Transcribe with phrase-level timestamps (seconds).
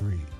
[0.00, 0.39] 3.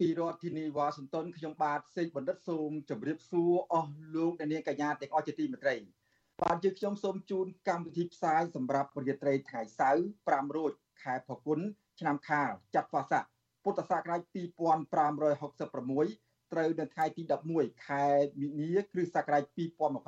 [0.00, 5.76] ពីរដ្ឋធានីវ៉ាស៊ីនតោនខ្ញុំបាទសេកបណ្ឌិតសូមជម្រាបសួរអស់លោកអ្នកនាងកញ្ញាទាំងអស់ជាទីមេត្រី
[6.42, 10.72] បាទយើងខ្ញុំសូមជូនកម្មវិធីផ្សាយសម្រាប់ប្រតិត្រីថ្ងៃសៅរ៍5រោច
[11.02, 11.60] ខែផល្គុន
[12.00, 13.24] ឆ្នាំខាលចត្វាស័ក
[13.64, 17.22] ពុទ្ធសករាជ2566ត្រូវនៅថ្ងៃទី
[17.54, 18.06] 11ខែ
[18.40, 19.44] មិនិនាគ្រិស្តសករាជ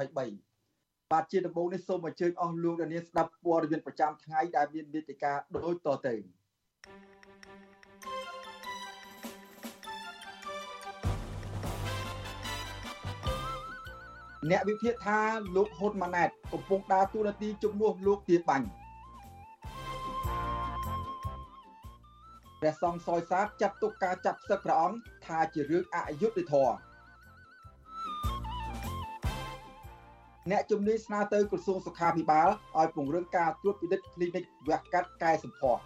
[0.08, 6.16] 2023បាទជាដំបូងនេះសូមអញ្ជើញអស់លោកអ្នកនាងស្ដាប់ព័ត៌មានប្រចាំថ្ងៃដែលមានមេតិការដូចតទៅ
[14.50, 15.20] អ្នកវិភាគថា
[15.56, 18.68] លោកហ៊ុនម៉ាណែតកំពុងដើរតួនាទីជំនួសលោកទាបាញ់
[22.60, 26.74] ព្រះសង្ឃសយសាទចាត់ទុកការចាប់ផ្សឹកព្រះអង្គថាជារឿងអយុត្តិធម៌
[30.50, 32.48] អ្នកជំនាញស្នើទៅក្រសួងសុខាភិបាល
[32.78, 35.82] ឲ្យពង្រឹងការត្រួតពិនិត្យគ្លីនិកវះកាត់កែសម្ផស្ស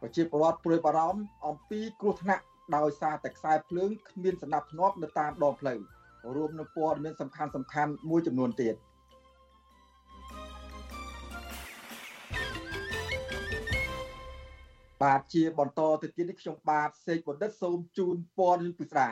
[0.00, 2.44] ប្រជាពលរដ្ឋព្រួយបារម្ភអំពីគ្រោះថ្នាក់
[2.76, 5.78] ដោយសារតែខ្សែភ្លើងគ្មានសណ្ដាប់ធ្នាប់នៅតាមដងផ្លូវ
[6.36, 8.74] រួមនឹងព័ត៌មានសំខាន់សំខាន់មួយចំនួនទៀត
[15.02, 19.08] បាទជាបន្តទៅទៀតនេះខ្ញុំបាទសេកបណ្ឌិតសូមជូនព័ត៌មានពិស្ដា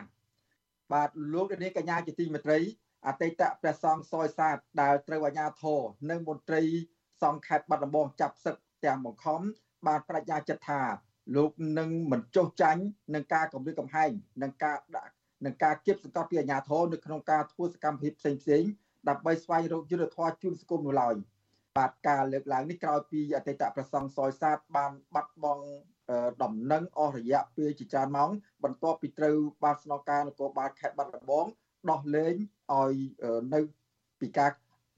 [0.93, 2.59] បាទលោកនាងកញ្ញាជាទីមេត្រី
[3.07, 6.63] អតីតព្រះសង្ឃសយសាទដែលត្រូវអាជ្ញាធរនិងមន្ត្រី
[7.23, 9.41] សង្ឃខេត្តបាត់ដំបងចាប់សឹកទាំងបង្ខំ
[9.87, 10.83] បានបញ្ញាចិត្តថា
[11.37, 12.83] លោកនឹងមិនចុះចាញ់
[13.15, 14.11] នឹងការគម្រាមកំហែង
[14.43, 15.13] នឹងការដាក់
[15.45, 18.63] នឹងការគៀបសង្កត់ពីអាជ្ញាធរនៅក្នុងការធ្វើសកម្មភាពផ្សេងផ្សេង
[19.09, 21.15] ដើម្បីស្វែងរកយុទ្ធធម៌ជូនសង្គមនោះឡើយ
[21.79, 25.65] បាទការលើកឡើងនេះក្រោយពីអតីតប្រសង់សយសាទបានបាត់បង់
[26.43, 28.31] ដំណឹងអស់រយៈពេលជាច្រើនម៉ោង
[28.65, 31.47] បន្ទាប់ពីត្រូវបានស្នងការនគរបាលខេត្តបាត់ដំបង
[31.91, 32.35] ដោះលែង
[32.73, 32.95] ឲ្យ
[33.55, 33.61] នៅ
[34.21, 34.51] ពីការ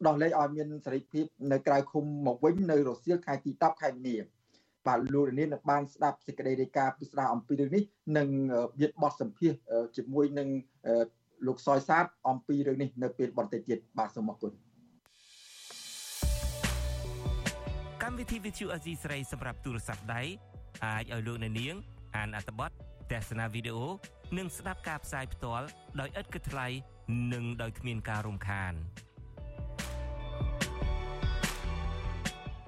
[0.06, 4.16] ដោះលែងឲ្យមានសេរីភាពនៅក្រៅឃុំមកវិញនៅរសៀលខែទី10ខែមីនា
[4.86, 7.82] បាទលោកលាននឹងបានស្ដាប់សេចក្តីរាយការណ៍ពិស្ដារអំពីរឿងនេះ
[8.16, 8.28] និង
[8.80, 9.52] មានបទសម្ភាស
[9.96, 10.48] ជាមួយនឹង
[11.46, 14.52] លោកសយសាទអំពីរឿងនេះនៅពេលបន្តិចទៀតបាទសូមអរគុណ
[18.02, 20.22] កម្មវិធី Vithu Azizi ស្រីសម្រាប់ទូរស័ព្ទដៃ
[20.84, 21.74] អាចឲ្យលោកអ្នកនាង
[22.16, 22.70] អានអត្ថបទ
[23.12, 23.86] ទស្សនាវីដេអូ
[24.38, 25.66] និងស្ដាប់ការផ្សាយផ្ទាល់
[26.00, 26.66] ដោយឥតគិតថ្លៃ
[27.32, 28.74] និងដោយគ្មានការរំខាន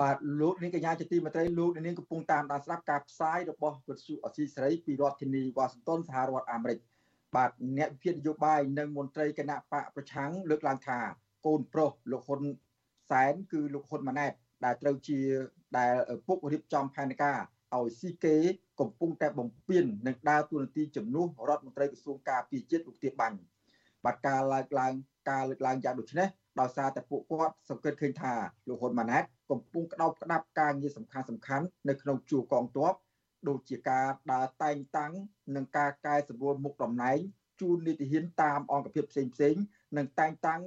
[0.00, 6.78] បាទលោកនាងកញ្ញាជាទីមេត្រីលោកនាងកំពុងតាមដានស្ដាប់ការផ្សាយរបស់វិទ្យុអស៊ីសេរីពីរដ្ឋធានីវ៉ាស៊ីនតោនសហរដ្ឋអាមេរិក
[7.36, 10.98] បាទអ្នកវិភាគនយោបាយនិងមន្ត្រីគណៈបកប្រឆាំងលើកឡើងថា
[11.46, 12.40] កូនប្រុសលោកហ៊ុន
[13.10, 14.32] សែនគឺលោកហ៊ុនម៉ាណែត
[14.64, 15.20] ដែលត្រូវជា
[15.78, 15.94] ដែល
[16.26, 17.38] ពុករៀបចំផែនការ
[17.76, 18.36] ឲ្យស៊ីគេ
[18.80, 23.38] កំពុងតែបំពេញនឹងដើរតួនាទីជំនួសរដ្ឋមន្ត្រីក្រសួងការពារជាតិលោកទៀបបាញ់
[24.04, 24.92] បាទការលើកឡើង
[25.30, 26.28] ការលើកឡើងយ៉ាងដូចនេះ
[26.60, 28.34] ដោយសារតែពួកគាត់សង្កេតឃើញថា
[28.68, 32.94] លោកហ៊ុនម៉ាណែតកំពុងក្តោបក្តាប់ការងារសំខាន់សំខាន់នៅក្នុងជួរកងទ័ព
[33.48, 35.12] ដូចជាការដើរតែងតាំង
[35.56, 37.18] និងការកែសម្រួលមុខតំណែង
[37.60, 39.54] ជូននីតិហ៊ានតាមអង្គភាពផ្សេងផ្សេង
[39.96, 40.60] និងតែងតាំង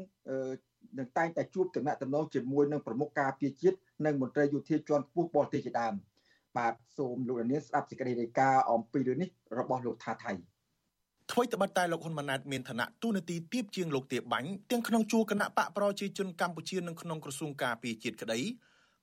[0.99, 5.93] នឹងតែងតែជួបតំណែងតំណងជាមួយនឹងប្រមុខការពារជាតិនិងមន្ត្រីយោធាជាន់ខ្ពស់បរទេសជាដើម
[6.57, 9.29] បាទសូមលោកនាងស្ដាប់សេចក្តីរាយការណ៍អំពីរឿងនេះ
[9.59, 10.33] របស់លោកថាថៃ
[11.33, 18.39] ថ្មីត្បិតតែលោកហ៊ុនម៉ាណែតមានឋានៈទូនាទីទៀបជាងលោកទាបាញ់ទាំងក្នុងជួរគណៈបកប្រជាជនកម្ពុជានិងក្នុងក្រសួងការពារជាតិក្តី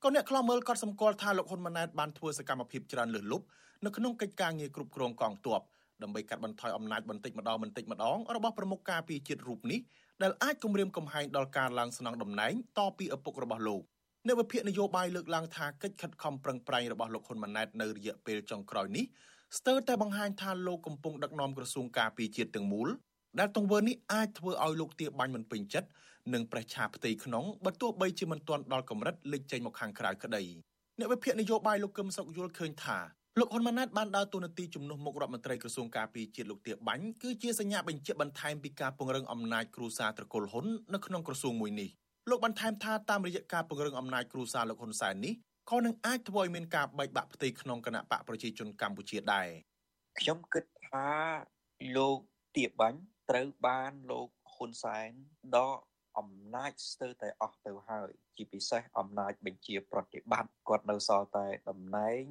[0.02, 3.44] ក៏អ្នកខ្លោមើលក៏សម្គាល់ថាលោកហ៊ុនម៉ាណែតបានធ្វើសកម្មភាពច្រើនលើសលប់
[3.84, 5.60] នៅក្នុងកិច្ចការងារគ្រប់គ្រងកងទ័ព
[6.02, 9.80] ដើម្បីកាត់បន្ថយអំណាចបន្តិចម្ដងបន្តិចម្ដងរបស់ប្រមុខការពារជាតិរូបនេះ
[10.22, 13.82] ដែលអាចគំរាមកំហែងដល់ការឡើងស្នងតំណែងតពីឪពុករបស់លោក
[14.26, 19.04] អ្នកវិភាគនយោបាយលើកឡើងថាកិច្ចខិតខំប្រឹងប្រែងរបស់លោកហ៊ុនម៉ាណែតនៅរយៈពេលចុងក្រោយនេះ
[19.58, 22.88] ស្ទើរតែបង្ហាញថាលោកកំពុងដឹកនាំក្រសួងការពារជាតិទាំងមូល
[23.38, 25.88] ដែលទង្វើនេះអាចធ្វើឲ្យលោកទាបាញ់មិនពេញចិត្ត
[26.34, 30.42] និងប្រេះឆាផ្ទៃក្នុងបើទោះបីជាមិនទាន់ដល់កម្រិតលេចចេញមកខាងក្រៅក្តី
[30.98, 32.98] អ្នកវិភាគនយោបាយលោកកឹមសុខយល់ឃើញថា
[33.38, 41.88] លោកហ៊ុនម៉ាណែតបានដើរតួនាទីជំនួសមុខរដ្ឋមន្ត្រីក្រសួងការពារជាតិលោកទាបាញ់គឺជាសញ្ញាបញ្ជាក់បន្ថែមពីការពង្រឹងអំណាចគ្រួសារត្រកូលហ៊ុននៅក្នុងក្រសួងមួយនេះ
[42.30, 45.34] លោកបន្ថែមថាតាមរយៈការពង្រឹងអំណាចគ្រួសារលោកហ៊ុនសែននេះ
[45.70, 49.48] ក៏នឹងអាចធ្វើឲ្យមានការបែកបាក់ផ្ទៃក្នុងគណៈបកប្រជាជនកម្ពុជាដែរ
[50.18, 51.08] ខ្ញុំគិតថា
[51.96, 52.18] លោក
[52.56, 53.00] ទាបាញ់
[53.30, 55.10] ត្រូវបានលោកហ៊ុនសែន
[55.56, 55.78] ដក
[56.18, 62.24] អំណាចស្ទើរតែអស់ទៅហើយ ជាពិសេសអំណាចបញ្ជាប្រតិបត្តិគាត់នៅសល់តែតំណែង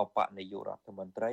[0.00, 1.32] អបនាយករដ្ឋមន្ត្រី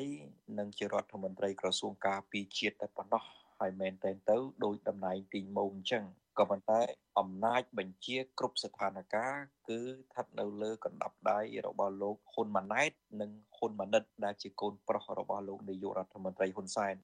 [0.59, 3.23] និងជារដ្ឋមន្ត្រីក្រសួងការពារជាតិតែប៉ុណ្ណោះ
[3.61, 6.05] ហើយមែនតែនទៅដោយតំណែងទីម៉ោងអញ្ចឹង
[6.39, 6.79] ក៏ប៉ុន្តែ
[7.19, 12.91] អំណាចបញ្ជាគ្រប់ស្ថានភាពគឺស្ថិតនៅលើកណ្ដាប់ដៃរបស់លោកហ៊ុនម៉ាណែត
[13.21, 16.95] និងហ៊ុនម៉ាណិត ដែលជាកូនប្រុសរបស់លោកនាយករដ្ឋមន្ត្រីហ៊ុនសែន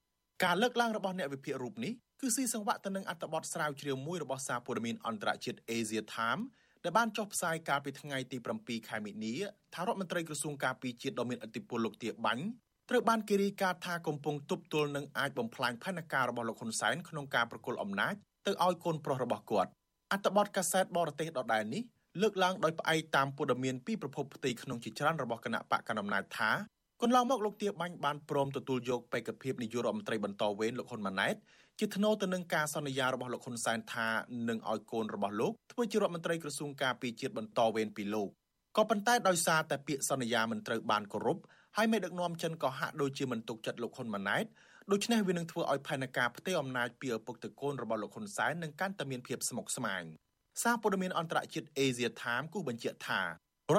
[0.44, 6.42] ការលើកឡើងរបស់អ្នកវិភាគរូបនេះគឺស៊ីសង្វាក់ទៅនឹងអត្ថបទស្រាវជ្រាវមួយរបស់សារព័ត៌មានអន្តរជាតិ Asia Time
[6.84, 9.34] ដែលបានចុះផ្សាយកាលពីថ្ងៃទី7ខែមិនិនា
[9.74, 12.44] ថារដ្ឋមន្ត្រីក្រសួងការពារជាតិដ៏មានឥទ្ធិពលលោកទាបាញ់
[12.88, 18.14] ត្រូវបានគេរាយការណ៍ថាកំពុងទប់ទល់នឹងអាចបំផ្លាញផែនការរបស់លោកហ៊ុនសែនក្នុងការប្រគល់អំណាច
[18.46, 19.70] ទៅឲ្យកូនប្រុសរបស់គាត់
[20.12, 21.82] អត្ថបទកាសែតបរទេសដដែលនេះ
[22.22, 26.50] លើកឡើងដោយផ្អែកតាមព័ត៌មានពីប្រភពផ្ទៃក្នុងជាច្រើនរបស់គណៈបកកណ្ដាលអំណាចថា
[27.02, 31.34] កន្លងមកលោកទាបាញ់បានព្រមទទួលយកបេក្ខភាពនាយករដ្ឋមន្ត្រីបន្តវេនលោកហ៊ុនម៉ាណែត
[31.78, 34.08] ជាថ្នូរទៅនឹងការសន្យារបស់លោកហ៊ុនសែនថា
[34.48, 38.28] នឹងឲ្យកូនរបស់លោកធ្វើជារដ្ឋមន្ត្រីក្រសួងការពារជាតិបន្តវេនពីលោក
[38.76, 41.38] ក៏ប៉ុន្តែដោយសារតែពាក្យសន្យាមិនត្រូវបានគោរព
[41.80, 44.44] ហើយមេដឹកនាំចិនក៏ហាក់ដូចជាមិនទុកចិត្តលោកហ៊ុនម៉ាណែត
[44.92, 50.02] ដូច្នេះវានឹងធ្វើឲ្យផែនការផ្ទេរអំណាចពីឪពុកទៅកូនរបស់លោកហ៊ុនសែននឹងកាន់តែមានភាពស្មុគស្មាញ
[50.62, 53.26] សារព័ត៌មានអន្តរជាតិ Asia Time គូបញ្ជាក់ថារ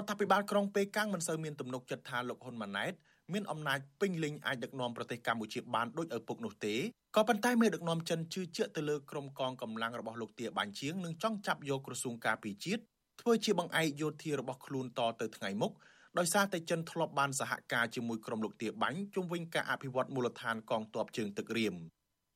[0.01, 2.93] ដ្ឋាភិបាលក្រុងប៉េកាំងមិនសូវមានទំនុកចិត្តថាលោកហ៊ុនម៉ាណែត
[3.33, 6.75] មានអំណាចពេញលេញអាចដឹកនាំប្រទេសកម្ពុជាបានដូចឪពុកនោះទេ
[7.15, 12.81] ក៏ប៉ុន្តែមេដឹកនាំចិនជឿជាក់ទៅលើក្រុមកងកម្លាំងរបស់លោកទាបាញ់ជាងនឹងចង់ចាប់យកក្រសួងការពារជាតិ
[13.21, 15.73] ធ្វើជាបង្អែកយោធារបស់ខ្លួនតទៅថ្ងៃមុខ
[16.17, 21.75] ដោយសារតែចិនធ្លាប់បានសហការជាមួយក្រុមលោកទាបាញ់ជុំវិញការអភិវឌ្ឍមូលដ្ឋានកងទ័ពជើងទឹករៀម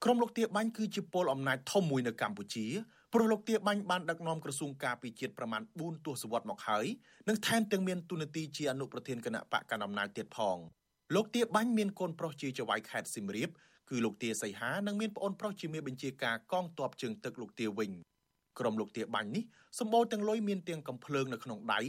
[0.03, 2.65] ក្រុមលោកទាបាញ់គឺជាពលអំណាចធំមួយនៅកម្ពុជា
[3.13, 6.85] ព្រោះលោកទាបាញ់បានដឹកនាំក្រសួងការពារជាតិប្រមាណ4ទសវត្សរ៍មកហើយ
[7.27, 10.57] និងថែមទាំងមានទូនាទីជាអនុប្រធានគណៈបកកណ្ដាលអំណាចទៀតផង
[11.15, 13.49] លោកទាបាញ់មានកូនប្រុសជាចៅហ្វាយខេត្តសៀមរាប
[13.89, 17.91] គឺលោកទាសីហានិងមានប្អូនប្រុសជាមេបញ្ជាការកងទ័ពជើងទឹកលោកទាវិញ
[18.59, 19.43] ក្រុមលោកទាបាញ់នេះ
[19.79, 21.79] សម្បូរទាំងលុយមានទាំងកំភ្លើងនៅក្នុងដៃ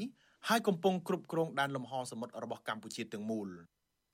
[0.48, 3.48] ហើយកំពុងគ្រប់គ្រងដែនលំហសមុទ្ររបស់កម្ពុជាទាំងមូល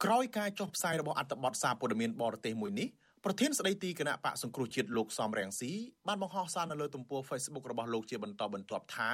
[0.05, 2.89] ក្រោយការចុះផ្សាយរបស់អត្ថបទសារព័ត៌មានបរទេសមួយនេះ
[3.25, 5.73] ប្រធានស្ដីទីគណៈបកសង្គ្រោះជាតិលោកសំរងស៊ី
[6.09, 9.11] បានបង្ហោះសារនៅលើទំព័រ Facebook របស់លោកជាបន្តបន្ទាប់ថា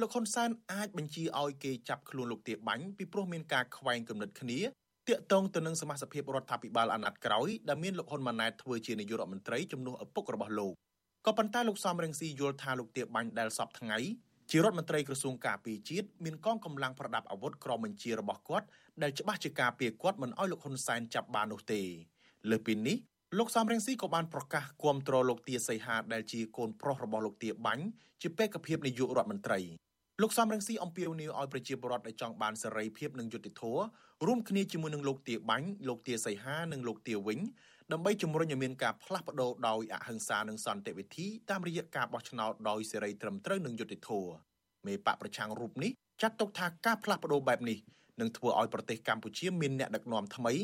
[0.00, 4.60] លោកហ៊ុនសែនអាចបញ្ជាឲ្យគេចាប់ខ្លួនលោកទាបាញ់ពីព្រោះមានការខ្វែងគំនិតគ្នា
[5.08, 10.74] តាកតងទៅនឹងសមាជិករដ្ឋាភិបាលអាណត្តិក្រោយដែលមានលោកហ៊ុនម៉ាណែតធ្វើជានាយករដ្ឋមន្ត្រីជំនួសឪពុករបស់លោក
[11.26, 13.98] ក៏ប៉ុន្តែលោកសំរងស៊ីយល់ថាលោកទាបាញ់ដែលសពថ្ងៃ
[14.50, 18.66] ជារដ្ឋមន្ត្រីក្រសួងការពារជាតិមានកងកម្លាំងប្រដាប់អាវុធក្រមបញ្ជារបស់គាត់
[19.02, 21.80] ដែលច្បាស់ជាការពារគាត់មិនឲ្យលោកហ៊ុនសែនចាប់បាននោះទេ
[22.50, 22.96] លើពីនេះ
[23.38, 27.84] លោកសំរងស៊ីក៏បានប្រកាសគាំទ្រលោកទាសីហាដែលជាកូនប្រុសរបស់លោកទាបាញ់
[28.22, 29.60] ជាបេក្ខភាពនាយករដ្ឋមន្ត្រី
[30.22, 33.82] លោកសំរងស៊ីអំពាវនាវឲ្យប្រជាពលរដ្ឋដែលចង់បានសេរីភាពនិងយុត្តិធម៌
[34.26, 37.40] រួមគ្នាជាមួយនឹងលោកទាបាញ់លោកទាសីហានិងលោកទាវិញ
[37.92, 44.32] ដើម្បីជំរុញឲ្យមានការផ្លាស់ប្ដូរដោយអហិង្សានិងសន្តិវិធីតាមរយៈការបោះឆ្នោតដោយសេរីត្រឹមត្រូវនិងយុត្តិធម៌
[44.86, 45.90] មេបកប្រឆាំងរូបនេះ
[46.22, 47.78] ចាត់ទុកថាការផ្លាស់ប្ដូរបែបនេះ
[48.20, 50.54] នឹងធ្វើឲ្យប្រទេសកម្ពុជាមានអ្នកដឹកនាំថ្មី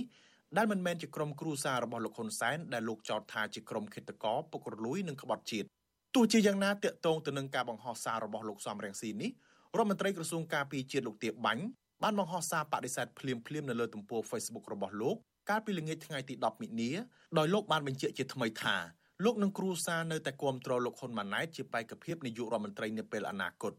[0.56, 5.66] ដែលមិនមែនជាក្រុមគ្រួសាររបស់លោកហ៊ុនសែនដែលលោកចោទថាជាក្រុមឃាតករពុករលួយនិងក្បត់ជាតិ
[6.14, 9.30] ទោះជាយ៉ាងណាតកតងទៅនឹងការបង្ហោះសាររបស់លោកសំរងស៊ីនេះ
[9.76, 11.64] រដ្ឋមន្ត្រីក្រសួងការពារជាតិលោកទៀបបាញ់
[12.02, 15.16] បានបង្ហោះសារបដិសេធភ្លាមភ្លាមនៅលើទំព័រ Facebook របស់លោក
[15.49, 16.90] កាលពីល្ងាចថ្ងៃទី10មិនិនា
[17.38, 18.76] ដោយលោកបានបញ្ជាក់ជាថ្មីថា
[19.25, 23.73] លោកនឹងគ្រួសារនៅតែគាំទ្រលោកហ៊ុនម៉ាណែតជាបេក្ខភាពនាយករដ្ឋមន្ត្រីនាពេលអនាគត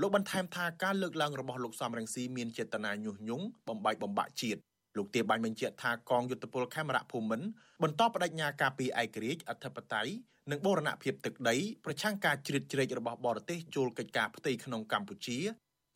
[0.00, 4.60] លោកបន្ថែមថាការលើកឡើងរបស់លោកសំរងស៊ីមានចេតនាញុះញង់បំបែកបំបាក់ជាតិ
[4.96, 7.46] លោកទាបាញ់បញ្ជាក់ថាកងយុទ្ធពលខេមរៈភូមិន្ទ
[7.82, 10.12] បន្តបដិញ្ញាការពីឯករាជ្យអធិបតេយ្យ
[10.50, 15.38] និងបូរណភាពទឹកដីប្រឆាំងការជ្រៀតជ្រែករបស់បរទេសចូលកិច្ចការផ្ទៃក្នុងកម្ពុជា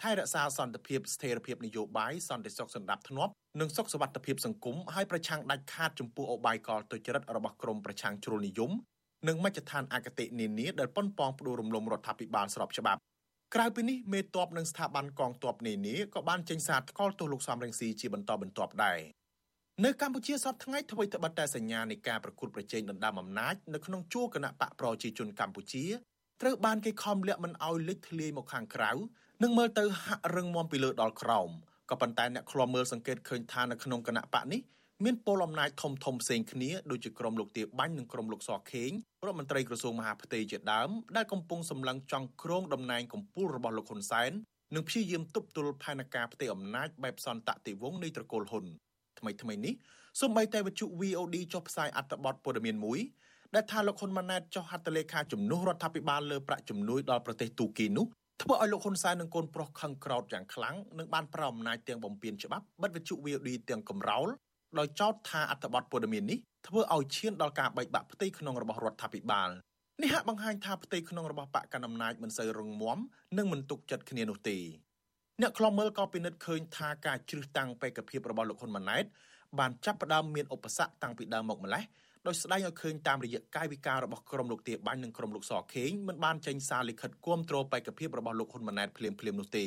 [0.01, 8.72] ថែរក្សាសន្តិភាពស្ថិរភាពនយោបាយសន្តិសុខសន្តិភាពធ្នាប់និងសុខសวัสดิភាពសង្គមឲ្យប្រឆាំងដាច់ខាតចំពោះអបាយកលទុច្ចរិតរបស់ក្រមប្រឆាំងជ្រុលនិយម
[9.27, 13.00] និងមជ្ឈដ្ឋានអគតិនានាដែលប៉ុនប៉ងផ្ដួលរំលំរដ្ឋាភិបាលស្របច្បាប់
[13.56, 19.00] ក្រៅពីនេះមេតបនិងស្ថាប័នកងទ័ពនានាក៏បានចេញសារថ្កោលទោសលោកសំរងស៊ីជាបន្តបន្ទាប់ដែរ
[19.86, 25.86] នៅកម្ពុជាសពថ្ងៃអ្វីត្បិតតែសញ្ញានៃការប្រកួតប្រជែងដណ្ដើមអំណាចនៅក្នុងជួរគណៈបកប្រជាជនកម្ពុជា
[26.42, 28.92] ត្រូវបានគេខំលាក់មិនឲ្យលេចធ្លាយមកខាងក្រៅ
[29.43, 31.51] និងមើលទៅហាក់រឹងមាំពីលើដល់ក្រោម
[31.91, 34.61] ក៏ប៉ុន្តែអ្នកឃ្លាំមើលសង្កេតឃើញថានៅក្នុងគណៈបកនេះ
[35.05, 38.91] មានពលអំណាចធំធំផ្សេងគ្នាដូចជាក្រុមលោកទាបាញ់និងក្រុមលោកសខេង
[39.25, 44.31] រដ្ឋមន្ត្រីក្រសួងមហាផ្ទៃជាដើមដែលកំពុងសម្លឹងចង់គ្រងតំណែងកម្ពុជារបស់លោកហ៊ុនសែន
[44.75, 48.65] និងព្យាយាមទប់ទល់ផែនការផ្ទៃអំណាចបែបសន្តតិវង្សនៃត្រកូលហ៊ុន
[49.19, 49.75] ថ្មីថ្មីនេះ
[50.21, 53.01] សូម្បីតែវិទ្យុ VOD ចុះផ្សាយអត្ថបទព័ត៌មានមួយ
[53.55, 58.07] ដែលថាលោកហ៊ុនម៉ាណែតចុះហត្ថលេខាជំនួសរដ្ឋាភិបាលលើប្រាក់ជំនួយដល់ប្រទេសទូគីនោះ
[58.41, 64.29] ធ្វើឲ្យលោកហ៊ុនសែននិងកូនប្រុសខឹងក្រោធយ៉ាងខ្លាំងនិងបានប្រោអំណាចទាំងបំពេញច្បាប់បិទវិទ្យុ VOD ទាំងកំរោល
[64.79, 69.51] ដោយចោទថាអត្ថបទព័ត៌មាននេះធ្វើឲ្យឈានដល់ការបែកបាក់ផ្ទៃក្នុងរបស់រដ្ឋាភិបាល
[70.03, 72.99] នេះហាក់បង្ហាញថាផ្ទៃក្នុងរបស់បកកណ្ដាលអំណាចមិនសូវរឹងមាំ
[73.39, 74.59] និងមិនទុកចិត្តគ្នានោះទេ
[75.41, 79.05] អ្នកខ្លំមើលក៏ពិនិត្យឃើញថាការជ្រឹះតាំងបេក្ខភាពរបស់លោកហ៊ុនម៉ាណែត
[79.59, 81.83] បានចាប់ផ្ដើមមានឧបសគ្គតាំងពីដើមមកម្លេះ
[82.26, 89.67] ដោយស្ដែងឲ្យឃើញតាមរយៈកាយវិការរបស់ក្រុមលោកទាបាញ់និងក្រុមលោកសខេងមិនបានចេញសារលិខិតគាំទ្របេក្ខភាពរបស់លោកហ៊ុនម៉ាណែតភ្លាមភ្លាមនោះទេ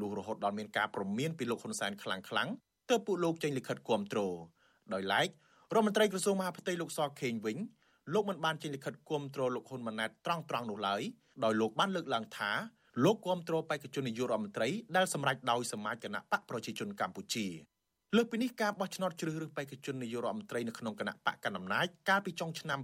[0.00, 2.48] លុះរហូតដល់មានការប្រមានពីលោកហ៊ុនសែនខ្លាំងខ្លាំង
[2.90, 4.20] ទើបពួកលោកចេញលិខិតគាំទ្រ
[4.94, 5.28] ដោយឡែក
[5.74, 7.56] រដ្ឋមន្ត្រីក្រសួងមហាផ្ទៃលោកសខេងវិញ
[8.14, 11.02] លោកមិនបានចេញលិខិតគាំទ្រលោកហ៊ុនម៉ាណែតត្រង់ត្រង់នោះឡើយ
[11.44, 12.50] ដោយលោកបានលើកឡើងថា
[13.04, 17.46] លោកគាំទ្របេក្ខជននាយករដ្ឋមន្ត្រីដែលសម្រេចដោយសមាជគណៈបកប្រជាជនកម្ពុជា
[18.16, 22.78] លើកពីនេះការបោះឆ្នោតជ្រើសរើសបេក្ខជននាយករដ្ឋមន្ត្រីនៅក្នុងគណៈបកកណ្ដាលអំណាចកាលពីចុងឆ្នាំ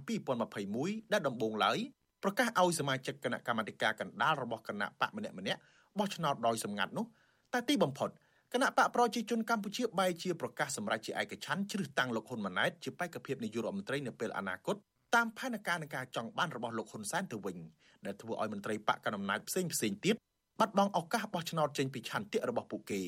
[0.53, 1.77] 2021ដែលដំបូងឡើយ
[2.23, 5.59] ប្រកាសឲ្យសមាជិកគណៈកម្មាធិការកណ្ដាលរបស់គណៈបកម្នាក់ម្នាក់
[5.97, 7.05] បោះឆ្នោតដោយសម្ងាត់នោះ
[7.53, 8.09] តែទីបំផុត
[8.53, 14.75] គណៈបកប្រជាជនកម្ពុជាបែរជាប្រកាសសម្រេចជាឯកច្ឆ័ន្ទជ្រើសតាំងលោកហ៊ុនម៉ាណែតជាបេក្ខភាពនាយករដ្ឋមន្ត្រីនៅពេលអនាគត
[15.15, 17.57] តាមផែនការនៃការចង់បានរបស់លោកហ៊ុនសែនទៅវិញ
[18.05, 20.15] ដែលធ្វើឲ្យមន្ត្រីបកកណ្ដាលអំណាចផ្សេងផ្សេងទៀត
[20.59, 23.01] បាត់បង់ឱកាសបោះឆ្នោតចេញពីឆន្ទៈរបស់ពួកគេ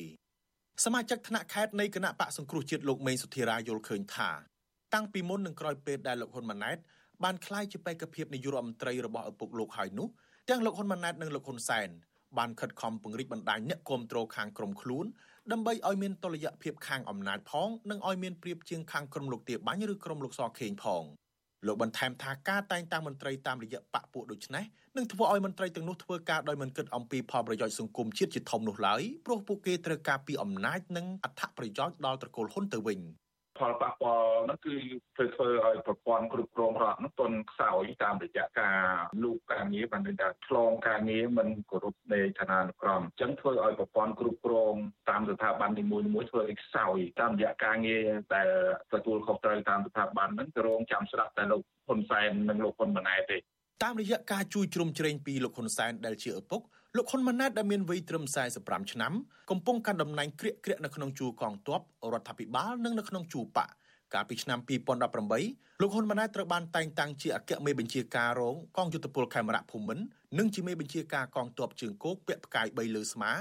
[0.82, 4.30] សមាជិកថ្នាក់ខេត្តនៃគណៈបកសង្គ្រោះជាតិលោកមេងសុធិរាយល់ឃើញថា
[4.94, 6.78] តាំងពីមុននឹងក្រោយពេលដែលលោកហ៊ុនម៉ាណែត
[7.24, 10.08] បានក្លាយជាបេក្ខភាពនាយករដ្ឋមន្ត្រីរបស់ឪពុកលោកហើយនោះ
[10.50, 11.88] ទាំងលោកហ៊ុនម៉ាណែតនិងលោកហ៊ុនសែន
[12.38, 15.06] បានខិតខំពង្រីកបណ្ដាញអ្នកគ្រប់គ្រងខាងក្រមខ្លួន
[15.52, 21.04] ដើម្បីឲ្យមានតុល្យភាពខាងអំណាចផងនិងឲ្យមានប្រៀបជាងខាងក្រមលោកទាបាញ់ឬក្រមលោកសខេងផង
[21.66, 24.64] លោកបន្ថែមថាការតែងតាំងមន្ត្រីតាមរយៈបកពួកដូចនេះ
[24.96, 33.00] នឹងធ្វើឲ្យមន្ត្រីទាំងនោះធ្វើការដោយមិនគិតអំពីផលប្រយោជន៍សង្គមជាតិជាធំនោះឡើយព្រោះពួកគេត្រូវការពីអំណាចនិងអត្ថប្រយោជន៍ដល់ត្រកូលហ៊ុនទៅវិញ។
[33.58, 34.76] ផលប៉ះពាល់នោះគឺ
[35.16, 38.80] ធ្វើធ្វើឲ្យប្រព័ន្ធគ្រប់គ្រងរដ្ឋនោះទន់ខ្សោយតាមរយៈការ
[39.22, 44.74] លូកការងារបានន័យថាឆ្លងការងារមិនគោរពនៃឋានានុក្រមអញ្ចឹងធ្វើឲ្យប្រព័ន្ធគ្រប់គ្រង
[45.10, 48.48] តាមស្ថាប័ននីមួយៗធ្វើឲ្យខ្សោយតាមរយៈការងារដែល
[48.92, 53.38] ទទួលខុសត្រូវតាមស្ថាប័នហ្នឹងក៏រងចាំស្ដាប់តែលោកហ៊ុនសែននិងលោកហ៊ុនម៉ាណែតទេ
[53.84, 56.62] តាមរយៈការជួយជ្រោមជ្រែងពីលោកហ៊ុនសែនដែលជាឪពុក
[56.98, 58.24] លោកហ៊ុនម៉ាណែតដែលមានវ័យត្រឹម
[58.58, 59.12] 45ឆ្នាំ
[59.50, 61.80] កំពុងកាន់តំណែងក្រាកក្រាកនៅក្នុងជួរកងទ័ព
[62.12, 63.68] រដ្ឋាភិបាលនិងនៅក្នុងជួរបក
[64.14, 64.58] កាលពីឆ្នាំ
[65.20, 70.04] 2018លោកហ៊ុនម៉ាណែតត្រូវបានតែងតាំងជាអគ្គមេបញ្ជាការរងកងយុទ្ធពលខេមរៈភូមិន្ទ
[70.38, 73.32] និងជាមេបញ្ជាការកងទ័ពជើងគោកពាក់ផ្កាយ3លើស្មា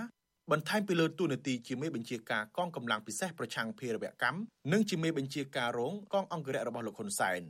[0.51, 4.39] បន្ថែមពីលើទូនាទីជាមេបញ្ជាការកងកម្លាំងពិសេសប្រឆាំងភេរវកម្ម
[4.71, 7.41] និងជាមេបញ្ជាការរងកងអង្គរៈរបស់លោកហ៊ុនសែន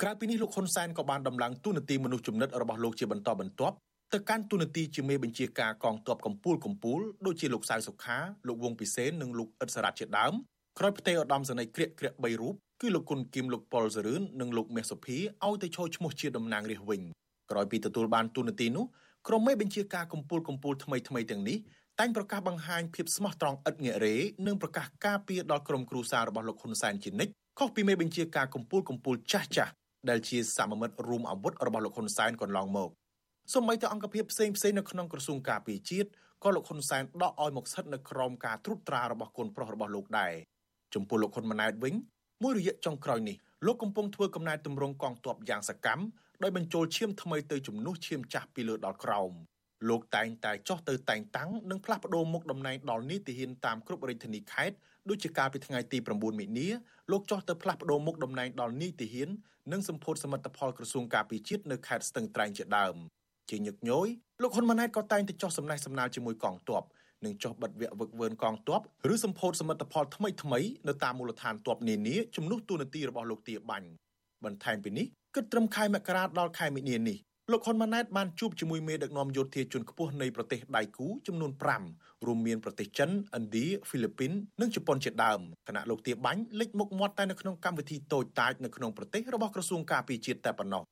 [0.00, 3.76] ក្រៅពីនេះលោកហ៊ុនសែនក៏បានដំឡើងទូនាទីមនុស្សជំនិតរបស់លោកជាបន្តបន្ទាប់
[4.14, 10.32] ទៅកាន់ទូនាទីជាមេបញ្ជាការកងទ័ពកម្ពុជាកម្ពុជាដូចជាលោកសៅសុខាលោកវងពិសេននិងលោកអ៊ិតសារ៉ាត់ជាដើម
[10.78, 17.00] ក្រោយផ្ទេរឧត្តមសេនីយ៍ក្រាកក្រាក3រូបគឺលោកគុណគឹមលោកប៉ុលសរឿននិងលោកមាសសុភីឲ្យទៅចូលឈ្មោះជាតំណាងរាស្ត្រវិញ
[17.50, 18.84] ក្រោយពីទទួលបានទូនាទីនោះ
[19.28, 21.58] ក្រុមមេបញ្ជាការកម្ពុជាកម្ពុជាថ្មីថ្មីទាំងនេះ
[21.98, 29.72] តែងប្រកាសបង្ហាញភាពស្មោះត្រង់ឥតងាករេនិងប្រកាសការពារដល់ក្រុមគ្រួសាររបស់លោកហ៊ុនសែនជានិច្ចខុសពីមេបញ្ជាការកម្ពុជាកម្ពុជាចាស់ចាស់
[30.10, 32.90] ដែលជាសមមិត្តរួមអាវុធរបស់លោកហ៊ុនសែនកន្លងមក
[33.54, 36.08] សូម្បីតែអង្គភាពផ្សេងផ្សេងនៅក្នុងក្រសួងការពារជាតិ
[36.44, 40.32] ក៏លោកហ៊ុនសែនដកឲ្យមកស្ថិតនៅក្រោមការត្រួតត្រារបស់កូនប្រុសរបស់លោកដែរ
[40.94, 41.94] ចំពោះលោកហ៊ុនម៉ាណែតវិញ
[42.42, 46.04] មួយរយៈចុងក្រោយនេះលោកកំពុងធ្វើកំណែទម្រង់កងទ័ពយ៉ាងសកម្ម
[46.42, 49.32] ដោយបញ្ចូលឈាមថ្មីទៅជំនួសឈាមចាស់ពីលើដល់ក្រោម
[49.88, 54.76] លោកតែងតែចោះទៅតែងតាំងនិងផ្លាស់ប្ដូរមុខតំណែងដល់នីតិហ៊ានតាមគ្រប់រាជធានីខេត្ត
[55.08, 56.68] ដូចជាកាលពីថ្ងៃទី9មិនិនា
[57.10, 59.30] លោកចោះទៅផ្លាស់ប្ដូរមុខតំណែងដល់នីតិហ៊ាន
[59.72, 62.96] និងសម្ពោធសមិទ្ធផលក្រសួងការពារជាតិនៅខេត្តស្ទឹងត្រែងជាដើម
[63.50, 64.08] ជាញឹកញយ
[64.42, 66.82] លោកហ៊ុនម៉ាណែតក៏តែងតែចោះសំណេះសំណាលជាមួយកងទ័ព
[67.24, 68.80] និងចុះបិទវគ្គវឹកវើនកងទ័ព
[69.12, 73.88] ឬសម្ពោធសមិទ្ធផលថ្មីថ្មីនៅតាមមូលដ្ឋានទ័ពនានាជំនួសទូនាទីរបស់លោកទាបាញ់
[74.44, 77.18] បន្ថែមពីនេះគិតត្រឹមខែមករាដល់ខែមីនានេះ
[77.52, 81.50] លោកហ៊ុនម៉ាណែតបានជួបជាមួយមេដឹកនាំយោធាជាន់ខ្ពស់នៃប្រទេសដៃគូចំនួន
[81.88, 90.82] 5រួមមានប្រទេសចិនឥណ្ឌាហ្វីលីពីននិងជប៉ុនជាដើមគណៈលោកទាបាញ់លេចមុខមាត់តែនៅក្នុងកម្មវិធីតូចតាចនៅក្នុងប្រទេសរបស់ក្រសួងការពារជាតិតែប៉ុណ្ណោះ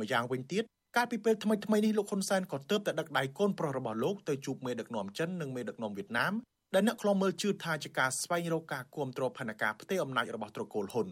[0.00, 0.64] ម្យ៉ាងវិញទៀត
[0.96, 6.32] កាលពីពេលថ្មីថ្មីនេះលោកហ៊ុនសែនក៏ទើបតែដឹកដៃកូនប្រុសរបស់លោកទៅជួបមេដឹកនាំចិននិងមេដឹកនាំវៀតណាម
[6.74, 11.06] ដែលអ្នកខ្លំមើលជឿថាជាការស្វែងរកការគ្រប់គ្រងផែនការផ្ទៃអំណាចរបស់ត្រកូលហ៊ុន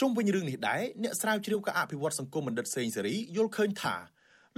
[0.00, 3.94] ជុំវិញរឿងនេះដែរអ្នកស្រាវជ្រាវការអភិវឌ្ឍសង្គមបណ្ឌិតសេងសេរីយល់ឃើញថា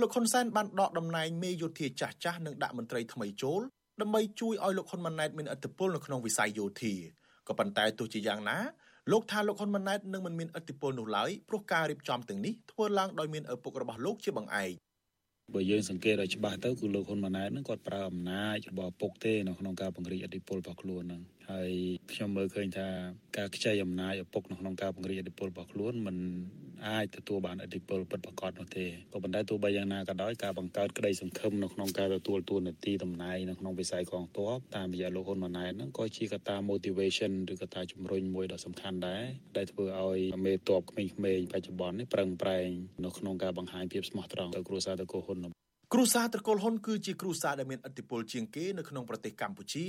[0.01, 3.61] លោកហ៊ុនសែនបានដកតំណែងមេយោធាចាស់ចាស់និងដាក់មន្ត្រីថ្មីចូល
[4.01, 6.95] ដើម្បីជួយឲ្យលោកហ៊ុនម៉ាណែតមានឥទ្ធិពលនៅក្នុងវិស័យយោធា
[7.49, 8.59] ក៏ប៉ុន្តែទោះជាយ៉ាងណា
[9.11, 14.73] លោកថាលោកហ៊ុនម៉ាណែតនឹងមិនមានឥទ្ធិពលនោះឡើយព្រោះការរៀបចំទាំងនេះធ្វើឡើងដោយមានឪពុករបស់លោកជាបង្អែក
[15.55, 21.73] បើយើងសង្កេតឲ្យច្បាស់ទៅគឺលោកហ៊ុនម៉ាណែតហ្នឹងគាត់ប្រើអំណាចរបស់ពុកទេនៅក្នុងការពង្រីកអធិបុលរបស់ខ្លួនហ្នឹងហើយ
[22.13, 22.89] ខ្ញុំមើលឃើញថា
[23.37, 26.17] ការខ្ចីអំណាចឪពុកនៅក្នុងការពង្រីកអធិបុលរបស់ខ្លួនមិន
[26.89, 39.25] អាចទទួលបានអធិបុលពិតប្រាកដនោះទេក៏ប៉ុន្តែទោះបីយ៉ាងណាក៏ដោយការបង្កើតក្តីសង្ឃឹមនៅក្នុងការទទួលទួនាទីតំណែងនៅក្នុងវិស័យកងទ័ពតាមរយៈលោកហ៊ុនម៉ាណែតហ្នឹងក៏ជាកត្តា motivation ឬកត្តាជំរុញមួយដ៏សំខាន់ដែរ
[39.57, 42.69] ដែលធ្វើឲ្យមេទ័ពក្មេងៗបច្ចុប្បន្ននេះប្រឹងប្រែង
[43.05, 45.39] នៅក្នុងការបង្ហាញភាពស្មោះត្រង់ទៅគ្រួសារទៅកូហ៊ុន
[45.95, 49.87] គ្រួសារត្រកូលហ៊ុនគឺជាគ្រួសារដែលមានឥទ្ធិពលជាងគេនៅក្នុងប្រទេសកម្ពុជា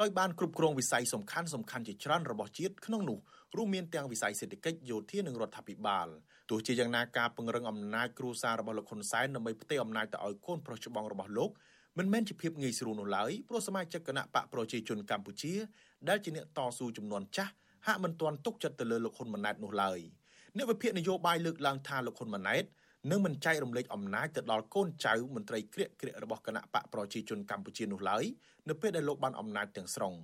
[0.00, 3.18] ដោយបានគ្រប់គ្រងវិស័យសំខាន់សំខាន់ជាច្រើនរបស់ជាតិក្នុងនោះ
[3.56, 6.08] រួមមានទាំងវិស័យសេដ្ឋកិច្ចយោធានិងរដ្ឋាភិបាល
[6.50, 11.50] ទោះជាយ៉ាងណាការពង្រឹងអំណាចគ្រួសាររបស់លោកហ៊ុនសែនដើម្បីផ្ទេរអំណាចទៅឲ្យកូនប្រុសច្បងរបស់លោក
[11.98, 15.54] មិនមែនជាភាពងាយស្រួលនោះឡើយព្រោះសមាជិកគណៈបកប្រជាជនកម្ពុជា
[16.08, 17.52] ដែលជាអ្នកតស៊ូចំនួនចាស់
[17.86, 19.98] ហាក់មិនទាន់ទុកចិត្តទៅលើលោកហ៊ុនម៉ាណែតនោះឡើយ
[20.56, 22.64] អ្នកវិភាគនយោបាយលើកឡើងថាលោកហ៊ុនម៉ាណែត
[23.10, 28.24] នឹងមិនចែករំលែកអំណាចទៅដល់កូនចៅមន្ត្រីក្រាកក្រាករបស់គណៈបកប្រជាជនកម្ពុជានោះឡើយ
[28.68, 30.14] នៅពេលដែលលោកបានអំណាចទាំងស្រុង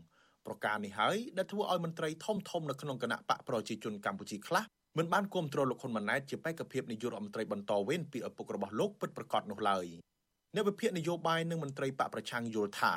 [0.47, 4.65] ប្រការនេះហើយដែលធ្វើឲ្យមន្ត្រីធំធំនៅក្នុងគណៈបកប្រជាជនកម្ពុជាខ្លះ
[4.99, 9.87] មិនបានគ្រប់គ្រងលោកហ៊ុនម៉ាណែតជាបេក្ខភាពនាយករដ្ឋមន្ត្រីបន្តវេនពីឪពុករបស់លោកពិតប្រាកដនោះឡើយ
[10.55, 12.95] អ្នកវិភាគនយោបាយនិងមន្ត្រីបកប្រឆាំងយល់ថា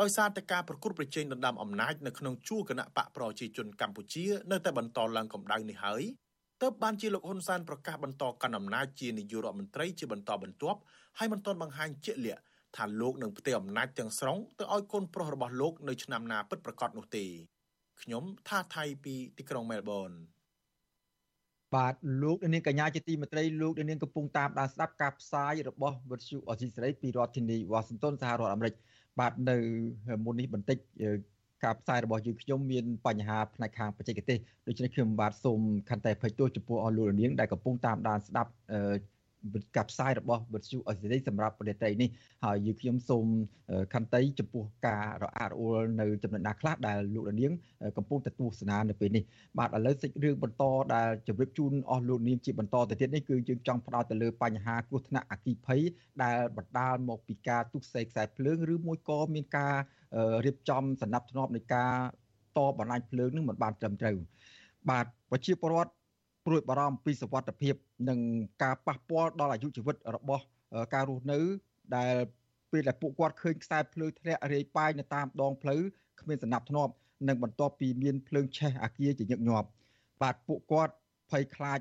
[0.00, 6.02] ដោយសារតែការប្រកួតប្រជែងដណ្ដើមអំណាចនៅក្នុងជួរគណៈបកប្រជាជនកម្ពុជានៅតែបន្តឡើងកម្ដៅនេះហើយ
[6.62, 10.80] ទើបបានជាលោកហ៊ុនសែនប្រកាសបន្តកាន់អំណាចជានាយករដ្ឋមន្ត្រីជាបន្តបន្ទាប់
[11.18, 12.42] ហើយមិនទាន់បង្ហាញជាក់លាក់
[12.76, 17.24] ថាលោកនឹងផ្ទេរអំណាចទាំងស្រុងទៅឲ្យកូនប្រុសរបស់លោកនៅឆ្នាំណាពិតប្រាកដនោះទេ
[18.02, 20.10] ខ្ញុំថាថៃពីទីក្រុងមែលប៊ន
[21.74, 28.74] បាទលោកនាងកញ្ញាជាទីមេត្រីលោកនាងកំពុងតាមដានស្ដាប់ការផ្សាយរបស់វិទ្យុអស៊ីសេរីពីរដ្ឋធានីវ៉ាស៊ីនតោនសហរដ្ឋអាមេរិក
[29.20, 29.56] បាទនៅ
[30.24, 30.78] មុននេះបន្តិច
[31.64, 38.50] ការផ្សាយរបស់យើងខ្ញុំមានបញ្ហាផ្នែកខាងបច្ចេកទេសដូច្នេះខ្ញុំបាទសូមខន្តីអភ័យទោសចំពោះអស់លោកនាងដែលកំពុងតាមដានស្ដាប់
[39.76, 42.08] ការផ្សាយរបស់វិទ្យុអេស៊ីរីសម្រាប់ប្រទេសត្រីនេះ
[42.44, 43.26] ហើយយើងខ្ញុំសូម
[43.94, 47.52] ខន្តីចំពោះការរអាក់រអួលនៅចំណុចណាខ្លះដែលលោកនាង
[47.96, 49.24] កំពុងតែទស្សនានៅពេលនេះ
[49.58, 55.80] បាទឥឡូវសេចរឿងបន្តដែលជម្រាបជូនអស់លោកនាងជាបន្តទៅទៀតនេះគឺយើងចង់ផ្ដោតទៅលើបញ្ហាគ្រោះថ្នាក់អគិភ័យ
[56.22, 59.74] ដែលបណ្ដាលមកពីការទុកសេខ្សែភ្លើងឬមួយក៏មានការ
[60.44, 61.92] រៀបចំសំណាប់ធ្នាប់នៃការ
[62.58, 64.16] តបណ្ដាញភ្លើងនឹងមិនបានត្រឹមត្រូវ
[64.90, 65.92] បាទប្រជាពលរដ្ឋ
[66.48, 67.74] ព្រួយបារម្ភពីសវត្ថភាព
[68.08, 68.18] និង
[68.62, 70.44] ការប៉ះពាល់ដល់អាយុជីវិតរបស់
[70.94, 71.40] ការរស់នៅ
[71.96, 72.14] ដែល
[72.70, 75.80] ពេលដែលពួកគាត់ឃើញខ្សែភ្លើងធ្លាក់រាយប៉ាយនៅតាមដងផ្លូវ
[76.20, 76.92] គ្មានសំណាប់ធ្នាប់
[77.28, 79.68] និងបន្ទាប់ពីមានភ្លើងឆេះអាគារជាញឹកញាប់
[80.22, 80.94] បាទពួកគាត់
[81.30, 81.80] ភ័យខ្លាច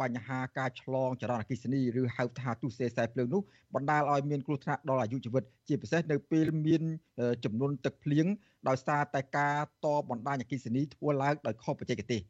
[0.00, 3.42] បញ្ហាការឆ្លងចរន្តអគ្គិសនីឬហៅថាទុសេខ្សែភ្លើងនោះ
[3.74, 6.82] បណ្ដាលឲ្យមានគ្រោះថ្នាក់ដល់អាយុជីវិតជាពិសេសនៅពេលមាន
[7.44, 8.26] ចំនួនទឹកភ្លៀង
[8.68, 12.20] ដោយសារតែការតបណ្ដាញអគ្គិសនីធ្វើឡើងដោយខុសបច្ចេកទេស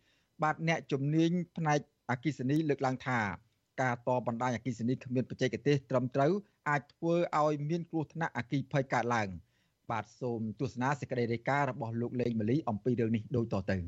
[0.42, 3.20] បាទអ្នកជំនាញផ្នែកអគិសនីលើកឡើងថា
[3.82, 6.32] ការតបណ្ដាញអគិសនីគ្មានបច្ចេកទេសត្រឹមត្រូវ
[6.68, 9.28] អាចធ្វើឲ្យមានគ្រោះថ្នាក់អគិភ័យកើតឡើង
[9.90, 13.78] បាទសូមទស្សនាសេចក្តីរាយការណ៍របស់លោកលេងម៉ាលីអំពីរឿងនេះដូចតទៅ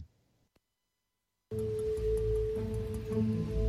[3.11, 3.60] thank you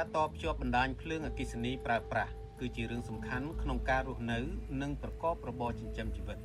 [0.00, 4.38] ការតភ្ជាប់បណ្ដាញភ្លើងអគ្គិសនីប្រើប្រាស់គឺជារឿងសំខាន់ក្នុងការរស់នៅ
[4.82, 6.38] និងប្រកបរបរចិញ្ចឹមជីវិត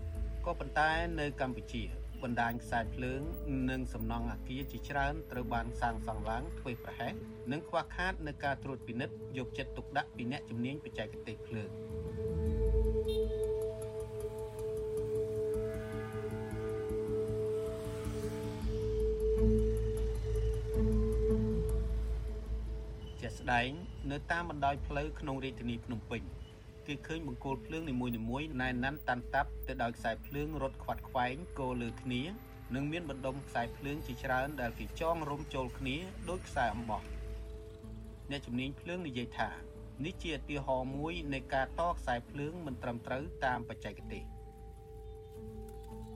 [0.45, 1.83] ក៏ប៉ុន្តែនៅកម្ពុជា
[2.23, 3.21] បណ្ដាញខ្សែភ្លើង
[3.69, 7.13] និងសំណង់អគារជាច្រើនត្រូវបានសាងសង់ឡើងធ្វេសប្រហែស
[7.51, 11.69] និងខ្វះខាតនៅការត្រួតពិនិត្យយកចិត្តទុកដាក់ពីអ្នកជំនាញបច្ចេកទេសភ្លើង
[23.45, 23.71] ស្ដែង
[24.12, 26.21] នៅតាមបណ្ដោយផ្លូវក្នុងរាជធានីភ្នំពេញ
[26.88, 28.08] គេឃើញបង្គោលភ្លើងនីមួ
[28.41, 32.21] យៗណែនណាន់តាន់តាប់ទៅដោយខ្សែភ្លើងរត់ខ្វាត់ខ្វែងគោលើគ្នា
[32.75, 35.95] និងមានបណ្ដុំខ្សែភ្លើងជាច្រើនដែលគេចងរុំចូលគ្នា
[36.29, 37.01] ដោយខ្សែអំបោះ
[38.31, 39.49] អ្នកជំនាញភ្លើងនិយាយថា
[40.05, 44.23] នេះជាឧទាហរណ៍មួយនៃការតខ្សែភ្លើងមិនត្រឹមត្រូវតាមបច្ចេកទេស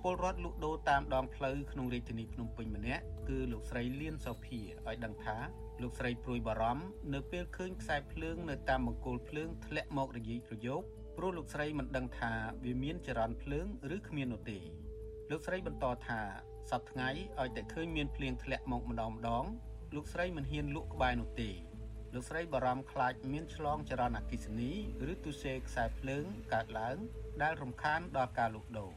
[0.04, 5.38] ពលរដ្ឋលក់ដូរតាមដងផ្លូវក្នុងរាជធានីភ្នំពេញម្នាក់គឺលោកស្រីលៀនសូភាឲ្យដឹងថា
[5.82, 10.82] លោកស្រីព្រួយបារម្ភនៅពេលឃើញខ្សែភ្លើងនៅតាមបង្គោលភ្លើងធ្លាក់មករយិរយោគ
[11.18, 13.66] ព្រោះលោកស្រីមិនដឹងថាវាមានចរន្តភ្លើង
[13.96, 14.60] ឬគ្មាននោះទេ
[15.32, 16.22] លោកស្រីបន្តថា
[16.72, 19.46] សប្តាហ៍ថ្ងៃឲ្យតែឃើញមានភ្លៀងធ្លាក់មកម្ដងម្ដង
[19.96, 21.50] លោកស្រីមិនហ៊ានលក់ក្បែរនោះទេ
[22.14, 24.72] លោកស្រីបារម្ភខ្លាចមានឆ្លងចរន្តអគ្គិសនី
[25.12, 26.98] ឬទុសេខ្សែភ្លើងកើតឡើង
[27.42, 28.92] ដែលរំខានដល់ការលក់ដូរ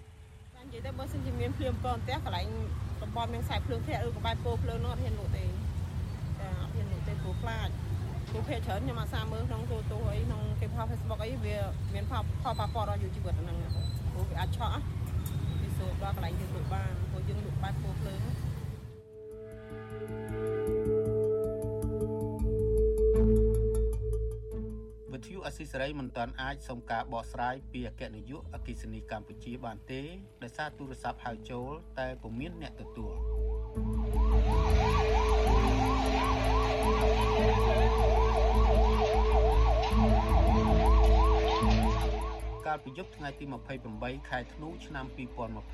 [0.58, 2.48] និយាយទៅបើសិនជាមានភ្លៀងប្រងផ្ទះកន្លែង
[3.02, 5.44] តំបន់មានខ្សែភ្លើងធ្លាក់ឬក្បែរពោភ្លើងនោះអត់ហ៊ានលក់ទេ
[7.22, 7.68] ព្រោះខ្លាច
[8.30, 11.56] ព្រោះភេទច្រើនខ្ញុំអាសាមើលក្នុងទូទូអីក្នុងគេផុស Facebook អីវា
[11.94, 13.56] មានផលផលប៉ះពាល់ដល់យុវជីវិតហ្នឹង
[14.12, 14.80] ព្រោះវាអាចឆក់
[15.60, 18.20] ពីសូត្រដល់កន្លែងគេលក់បានព្រោះយើងលក់បែបពោភ្លើង
[25.12, 30.00] វិទ្យុអស៊ីសេរីមិនទាន់អាចសុំការបកស្រាយពីអគ្គនាយកអគ្គិសនីកម្ពុជាបានទេ
[30.42, 34.21] ដោយសារទូរស័ព្ទហៅចូល តែពុំមានអ្នកទទួល
[42.66, 43.44] កាលពីយប់ថ្ងៃទី
[43.88, 45.06] 28ខែធ្នូឆ្នាំ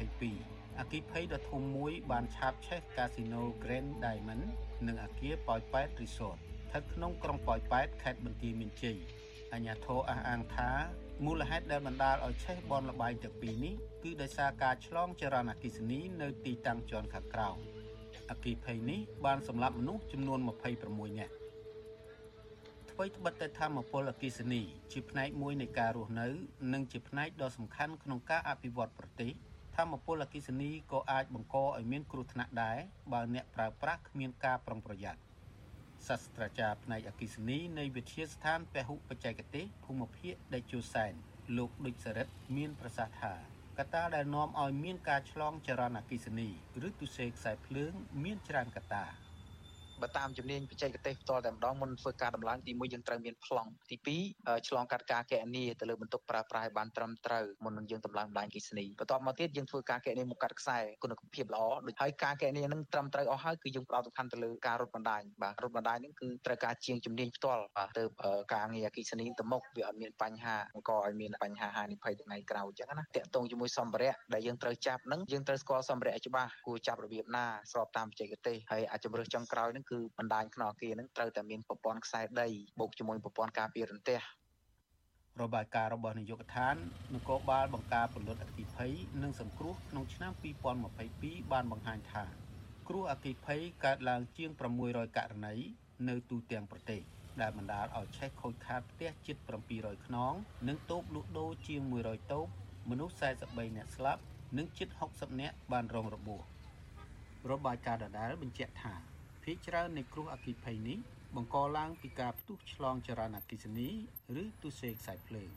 [0.01, 4.45] 2022អគិភ័យដ៏ធំមួយបានឆាបឆេះកាស៊ីណូ Grand Diamond
[4.87, 8.99] និងអគារប៉ោយប៉ែត Resort ស្ថិតក្នុងក្រុងប៉ោយប៉ែតខេត្តបន្ទាយមានជ័យ
[9.53, 10.71] អាជ្ញាធរអះអាងថា
[11.25, 17.57] មូលហេតុដែលបណ្ដាលឲ្យឆេះបនលបែងទាំងពីរនេះគឺដោយសារការឆ្លងចរន្តអគ្គិសនីនៅទីតាំងជាន់ខាងក្រោម
[18.31, 21.35] អគិភ័យនេះបានសម្លាប់មនុស្សចំនួន26នាក់
[22.91, 24.63] អ្វីត្បិតតែធម្មពលអគិសនី
[24.93, 26.29] ជាផ្នែកមួយនៃការរស់នៅ
[26.73, 29.33] និងជាផ្នែកដ៏សំខាន់ក្នុងការអភិវឌ្ឍប្រទេស
[29.77, 32.79] ធម្មពលអគិសនីក៏អាចបង្កឲ្យមានគ្រោះថ្នាក់ដែរ
[33.13, 35.21] បើអ្នកប្រើប្រាស់គ្មានការប្រុងប្រយ័ត្ន
[36.07, 41.13] សាស្ត្រាចារ្យផ្នែកអគិសនីនៃវិទ្យាស្ថានពហុបច្ចេកទេសភូមិភាគដេជោសែន
[41.57, 46.49] លោកដូចសរិទ្ធមានប្រសាសន៍ថា កត្តាដែលនាំឲ្យមានការឆ្លងចរន្តអគិសនី
[46.87, 47.93] ឬទុសេខ្សែភ្លើង
[48.25, 49.05] មានច្រើនកត្តា
[50.03, 53.97] បើតាមជំនាញបច្ចេកទេសផ្ទាល់តែម្ដងមុនធ្វើការដំឡើងទី1យើងត្រូវមានប្លង់ទី
[54.29, 68.03] 2ឆ្លងកាត់ការកែនីទៅលើបន្ទុកប្រើប្រាស់ឲ្យបានត្រឹមត្រូវមុននឹងយើងដំឡើងបណ្ដាញគិសនីបន្ទាប់មកទៀតយើងធ្វើការកែនីមកកាត់ខ្សែគុណភាពល្អដូចហើយការកែនីនឹងត្រឹមត្រូវអស់ហើយគឺយើងផ្ដោតសំខាន់ទៅលើការរត់បណ្ដាញបាទរត់បណ្ដាញនឹងគឺត្រូវការជាងជំនាញផ្ទាល់បាទទៅ
[68.55, 82.49] ការងារអគិសនីទៅមុខវាអត់មានបញ្ហាបង្កឲ្យមានបញ្ហាហានិភ័យថ្ងៃក្រោយអញ្ចឹងណាតាក់ទងជាមួយសម្ភារៈដែលយើងត្រូវចាប់នឹងយើងត្រូវស្គាល់សម្ភារៈច្បាស់គួរចាប់របៀបណាស្របតាមបច្ចេកទេសហើយអាចជំរើសចុងក្រោយនឹងគឺបណ្ដាញក្នុងអគារនឹងត្រូវតែមានប្រព័ន្ធខ្សែដី
[82.79, 84.21] បូកជាមួយប្រព័ន្ធការពាររន្ទះ
[85.43, 86.77] របាយការណ៍របស់នាយកដ្ឋាន
[87.15, 90.33] នគរបាលបង្ការពលរដ្ឋអគិភ័យនិងសង្គ្រោះក្នុងឆ្នាំ
[90.93, 92.25] 2022បានបង្ហាញថា
[92.89, 94.51] គ្រោះអគិភ័យកើតឡើងជាង
[94.85, 95.55] 600ករណី
[96.09, 97.03] នៅទូទាំងប្រទេស
[97.41, 99.37] ដែលបណ្ដាលឲ្យឆេះខូចខាតផ្ទះជិត
[99.71, 100.35] 700ខ្នង
[100.69, 102.47] និងតូបលក់ដូរជាង100តូប
[102.91, 104.23] មនុស្ស43នាក់ស្លាប់
[104.57, 106.43] និងជិត60នាក់បានរងរបួស
[107.51, 108.95] របាយការណ៍ដដែលបញ្ជាក់ថា
[109.51, 110.99] ភាគច្រើននៃគ្រោះអគ្គិភ័យនេះ
[111.37, 113.89] បង្កឡើងពីការផ្ទុះឆ្លងចរន្តអគ្គិសនី
[114.43, 115.51] ឬទុសេខ្សែភ្លើង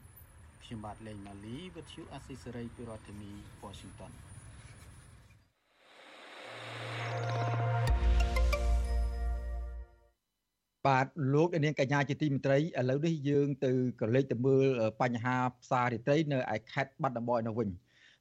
[0.64, 3.32] ខ្ញុំបាទលេងម៉ាលីវិទ្យុអស៊ីសេរីពីរដ្ឋធានី
[3.64, 4.12] Washington
[10.88, 14.66] បាទលោកនាងកញ្ញាជាទីមេត្រីឥឡូវនេះយើងទៅក៏លេចទៅមើល
[15.02, 17.70] បញ្ហាផ្សាររាត្រីនៅឯខេត្តបាត់ដំបងនៅវិញ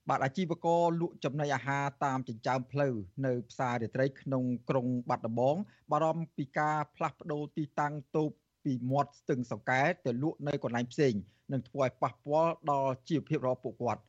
[0.08, 2.94] បាទអាជីវករលក់ចំណីអាហារតាមចិញ្ចើមផ្លូវ
[3.26, 5.56] នៅផ្សាររាត្រីក្នុងក្រុងបាត់ដំបង
[5.90, 8.30] បារម្ភពីការផ្លាស់ប្ដូរទីតាំងតូប
[8.64, 11.14] ពីមាត់ស្ទឹងសង្កែទៅលក់នៅកន្លែងផ្សេង
[11.52, 14.02] នឹងធ្វើឲ្យប៉ះពាល់ដល់ជីវភាពរបស់ពួកគាត់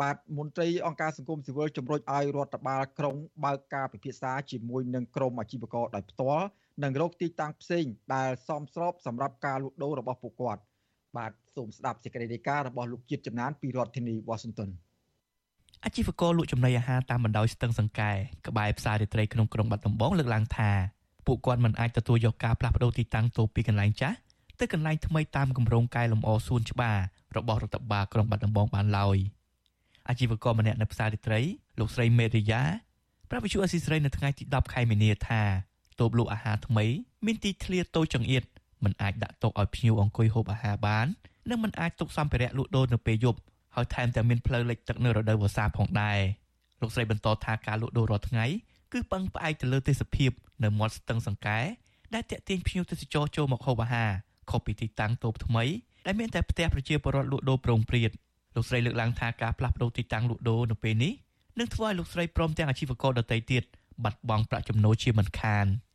[0.00, 6.46] បាទមន្ត្រីអង្គការសង្គមស៊ីវិលជំរុញឲ្យរដ្ឋបាលក្រុងបើកការពិភាក្សាជាមួយនឹងក្រុមអាជីវករដោយផ្ទាល់
[6.82, 10.62] និងរកទីតាំងផ្សេងដែលសមស្របសម្រាប់ការលក់ដូររបស់ពួកគាត់
[11.16, 14.70] បាទសូមស្ដាប់សេចក្តីរាយការណ៍របស់លោកជាតិចំណានពីរដ្ឋធានី Washington
[15.84, 18.12] អាជីវករលក់ចំណីអាហារតាមបណ្ដោយស្ទឹងសង្កែ
[18.46, 20.78] ក្បែរផ្សាររាត្រីក្នុងក្រុងបាត់ដំបងលើកឡើងថាព
[21.26, 24.16] ពួកគាត់មិនអាចទទួលយកការផ្លាស់ប្តូរទីតាំងតូបពីកន្លែងចាស់
[24.60, 26.98] ទៅកន្លែងថ្មីតាមគម្រោងកែលម្អសួនច្បារ
[27.36, 29.18] របស់រដ្ឋបាលក្រុងបាត់ដំបងបានឡើយ
[30.08, 31.40] អាជីវករម្នាក់នៅផ្សាររាត្រី
[31.78, 32.62] លោកស្រីមេរីយ៉ា
[33.30, 35.42] ប្រាប់វិទ្យុអស៊ីសេរីនៅថ្ងៃទី10ខែមីនាថា
[36.00, 36.84] តូបលក់អាហារថ្មី
[37.26, 38.44] មានទីធ្លាតូចចង្អៀត
[38.84, 41.06] មិនអាចដាក់តុឲ្យភ្ញៀវអង្គុយហូបអាហារបាន
[41.50, 43.40] និងមិនអាចទុកសម្ភារៈលក់ដូរនៅពេលយប់
[43.74, 46.18] ហើយថែមទាំងមានផ្លូវលិចទឹកនៅរដូវវស្សាផងដែរ
[46.80, 48.44] លោកស្រីបន្តថាការលក់ដូររាល់ថ្ងៃ
[48.92, 50.30] គឺពឹងផ្អែកទៅលើទេសភាព
[50.64, 51.58] នៅមាត់ស្ទឹងសង្កែ
[52.14, 54.10] ដែលតាក់ទាញភ្ញៀវទេសចរចូលមកហូបអាហារ
[54.50, 55.64] ខុសពីទីតាំងតូបថ្មី
[56.06, 58.10] ដែលមានតែផ្ទះប្រជាពលរដ្ឋលក់ដូរប្រងព្រាត
[58.54, 61.12] លោកស្រីលើកឡើងថាការផ្លាស់ប្តូរទីតាំងលក់ដូរនៅពេលនេះ
[61.58, 63.62] នឹងធ្វើឲ្យលោកស្រីព្រមទាំងអាជីវករដទៃទៀត
[64.04, 65.66] បាត់បង់ប្រាក់ចំណូលជាមិនខាន។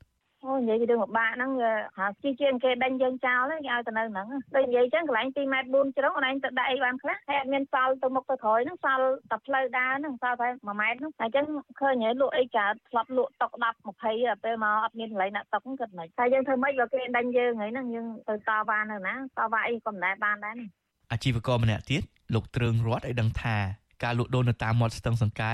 [0.47, 11.45] អូនិយាយពីរឿងពិបាកហ្នឹងវាហាជីជាងគេដេញយើងចោលហ្នឹងគេឲ្យទៅនៅហ្នឹងដូចនិយាយចឹងកន្លែង2ម៉ែត្រ4ជ្រុងកន្លែងទៅដាក់អីបានខ្លះហើយអត់មានសល់ទៅមុខទៅក្រោយហ្នឹងសល់តែផ្លូវដើរហ្នឹងសល់តែ1ម៉ែត្រហ្នឹងហើយចឹង
[11.79, 13.65] ឃើញហើយលក់អីកាធ្លាប់លក់តុក10
[14.05, 20.67] 20ពេលមកអត់មានកន្លែងដាក់តុកហ្នឹងគិតមិនហើយយើងធ្វើម៉េចបើគេដេញយើងហើយហ្នឹងយើងទៅតវ៉ានៅណាតវ៉ាអីក៏មិនដែរបានដែរនេះ
[21.11, 22.01] អាជីវករម្នាក់ទៀត
[22.33, 23.57] លោកទ្រើងរតឲ្យដឹងថា
[24.03, 25.53] ការលក់ដូរនៅតាមមាត់ស្ទឹងសង្កែ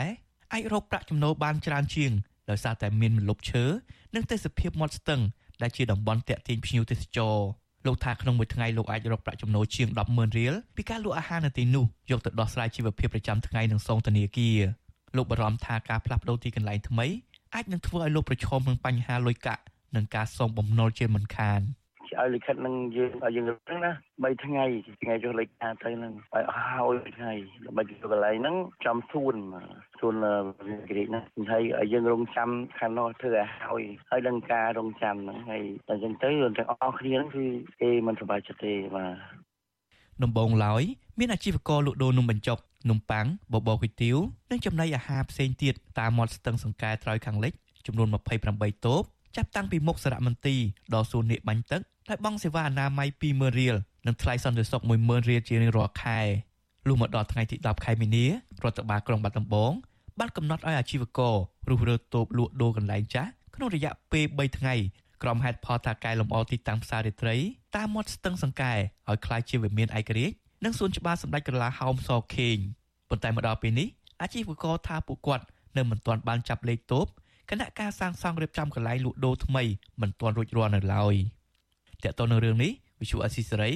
[0.53, 2.11] អាចរកប្រាក់ចំណូលបានច្រើនជាង
[2.51, 3.65] ដោយសារតែមានម្លប់ឈើ
[4.15, 5.21] និងទេសភាពមាត់ស្ទឹង
[5.61, 7.37] ដែលជាតំបន់តាក់ទាញភ្ញៀវទេសចរ
[7.85, 14.59] លោកថាក្នុងមួយថ្ងៃលោកអាចរកប្រាក់ចំណូលជាង100,000រៀលពីការលក់អាហារនៅទីនោះយកទៅដោះស្រាយជីវភាពប្រចាំថ្ងៃនិងសងធនាគារ
[15.15, 17.05] លោកបារម្ភថាការផ្លាស់ប្ដូរទីកន្លែងថ្មី
[17.53, 19.63] អាចនឹងធ្វើឲ្យលោកប្រឈមនឹងបញ្ហាលុយកាក់
[19.95, 21.61] និងការសងបំណុលជាមិនខាន។
[22.21, 24.65] ឲ្យលិខិតនឹងយើងឲ្យយើងហ្នឹងណា3ថ្ងៃ
[25.03, 27.33] ថ្ងៃចុះលេខការទៅហ្នឹងឲ្យអស់ហើយថ្ងៃ
[27.65, 28.55] ដើម្បីទៅកន្លែងហ្នឹង
[28.85, 29.35] ចំសួន
[29.99, 30.15] សួន
[30.67, 37.45] វិក្រិតណាហើយឲ្យយើងរងចាំខាងនោះធ្វើឲ្យហើយហើយនឹងការរងចាំហ្នឹងហើយតែអញ្ចឹងទៅទាំងអស់គ្នាហ្នឹងគឺ
[37.81, 39.13] គេមិនសប្បាយចិត្តទេបាទ
[40.23, 40.83] ដំបងឡើយ
[41.19, 42.57] មានអាជីវករលក់ដូរនំបញ្ចុក
[42.89, 44.17] នំប៉័ងបបរគុយទាវ
[44.51, 47.53] និងចំណីអាហារផ្សេងទៀតតាមមាត់ស្ទឹងសង្កែត្រើយខាងលិច
[47.87, 48.07] ចំនួន
[48.47, 49.03] 28តូប
[49.36, 50.60] ចាប់តាំងពីមុខសារមន្ទីរ
[50.94, 56.20] ដល់សួននេកបាញ់ទឹកដោយបង់សេវាអនាម័យ20000រៀលនិងថ្លៃសន្តិសុខ10000រៀលជារៀងរាល់ខែ
[56.88, 58.30] លុះមកដល់ថ្ងៃទី10ខែមីនារ
[58.70, 59.72] ដ្ឋបាលក្រុងបាត់ដំបង
[60.18, 61.34] បានកំណត់ឲ្យអាជីវករ
[61.70, 64.74] រុះរើតូបលក់ដូរកន្លែងចាស់ក្នុងរយៈពេល3ថ្ងៃ
[65.22, 67.36] ក្រុមហេតុផលថាកែលម្អទីតាំងផ្សាររាត្រី
[67.76, 68.72] តាមមាត់ស្ទឹងសង្កែ
[69.08, 72.56] ឲ្យคล้ายជាវិមានឯករាជ្យនិងសួនច្បារសម្ដេចក្រឡាហោមសខេង
[73.08, 73.88] ប៉ុន្តែមកដល់ពេលនេះ
[74.22, 75.44] អាជីវករថាពួកគាត់
[75.76, 77.06] នៅមិនទាន់បានចាប់លេខតូប
[77.51, 79.63] គណៈការសាងសង់រៀបចំកន្លែងលក់ដូរថ្មី
[80.01, 81.15] មិនទាន់រួចរាល់នៅឡើយ។
[82.03, 83.71] តកតទៅនឹងរឿងនេះវិសុអស៊ីសេរី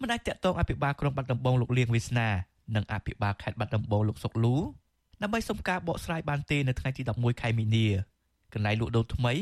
[0.00, 2.28] មិនអាចតកតងអភិបាលក្រុងបាត់ដំបងលោកលៀងវាសនា
[2.76, 4.56] និងអភិបាលខេត្តបាត់ដំបងលោកសុកលូ
[5.22, 7.86] ដើម្បីសុំការបកស្រាយបានទេនៅថ្ងៃទី11ខែមីនា
[8.52, 9.32] កន្លែងលក់ដូរថ្មី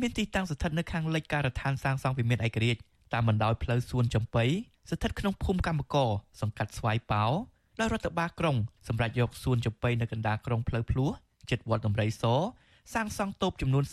[0.00, 2.80] មានទីតាំងស្ថិតនៅខាងលិចការដ្ឋានសាងសង់វិមានឯករាជ្យ
[3.12, 4.44] តាមបណ្ដោយផ្លូវសួនចំបៃ
[4.90, 6.08] ស្ថិតក្នុងភូមិកម្មកក
[6.40, 7.24] សង្កាត់ស្វាយប៉ោ
[7.80, 8.56] ដោយរដ្ឋបាលក្រុង
[8.88, 11.10] សម្រាប់យកសួនចំបៃនៅកណ្ដាលក្រុងផ្លូវភ្លោះ
[11.50, 12.24] ចិត្តវត្តដំរីស
[12.92, 13.84] សាងសង់តូបចំនួន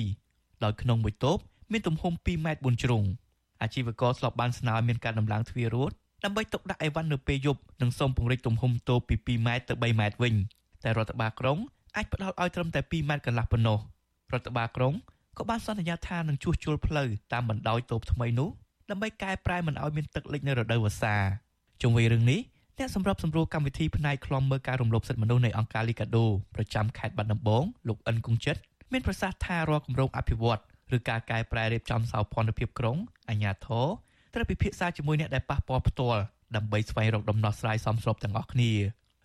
[0.00, 1.38] 32ដោយក្នុងមួយតូប
[1.72, 3.02] មានទំហំ2ម៉ែត្រ4ជ្រុង
[3.62, 5.94] អាជីវករស្លប់បានស្នើមានការដំឡើងទ្វាររត់
[6.24, 10.34] ដើម្បីទុកដាក់អីវ៉ាន់នៅពេលយប់និងសូមពង្រីកទំហំតូបពី2ម៉ែត្រទៅ3ម៉ែត្រវិញ
[10.82, 11.58] តែរដ្ឋបាលក្រុង
[11.96, 13.78] អាចផ្ដល់ឲ្យត្រឹមតែ2ម៉ែត្រកន្លះប៉ុណ្ណោះ
[14.32, 14.94] រដ្ឋបាលក្រុង
[15.38, 18.48] ក៏បានសន្យាថានឹងជួសជុលផ្លូវតាមបណ្ដោយតូបថ្មីនោះ
[18.90, 21.14] ដើម្បីកែប្រែមិនឲ្យមានទឹកលិចនៅរដូវវស្សា
[21.82, 22.40] ជុំវិញរឿងនេះ
[22.80, 28.56] អ្នកសម្របសម្រួលកម្មវិធីផ្នែកខ្លំមើលការរំលោភសិទ្ធិមនុស្សនៃអង្គការលីកាដូប្រចាំខេត្តបាត់ដំបងលោកអិនគង្ជិត
[28.92, 30.60] មានប្រសាសន៍ថារាល់គម្រោងអភិវឌ្ឍ
[30.96, 32.96] ឬការកែប្រែរៀបចំសោភ័ណភាពក្រុង
[33.28, 33.86] អាជ្ញាធរ
[34.34, 36.20] ត្រូវពិភាក្សាជាមួយអ្នកដែលប៉ះពាល់ផ្ទាល់
[36.56, 38.72] ដើម្បីស្វែងរកដំណោះស្រាយសមស្របទាំងអស់គ្នា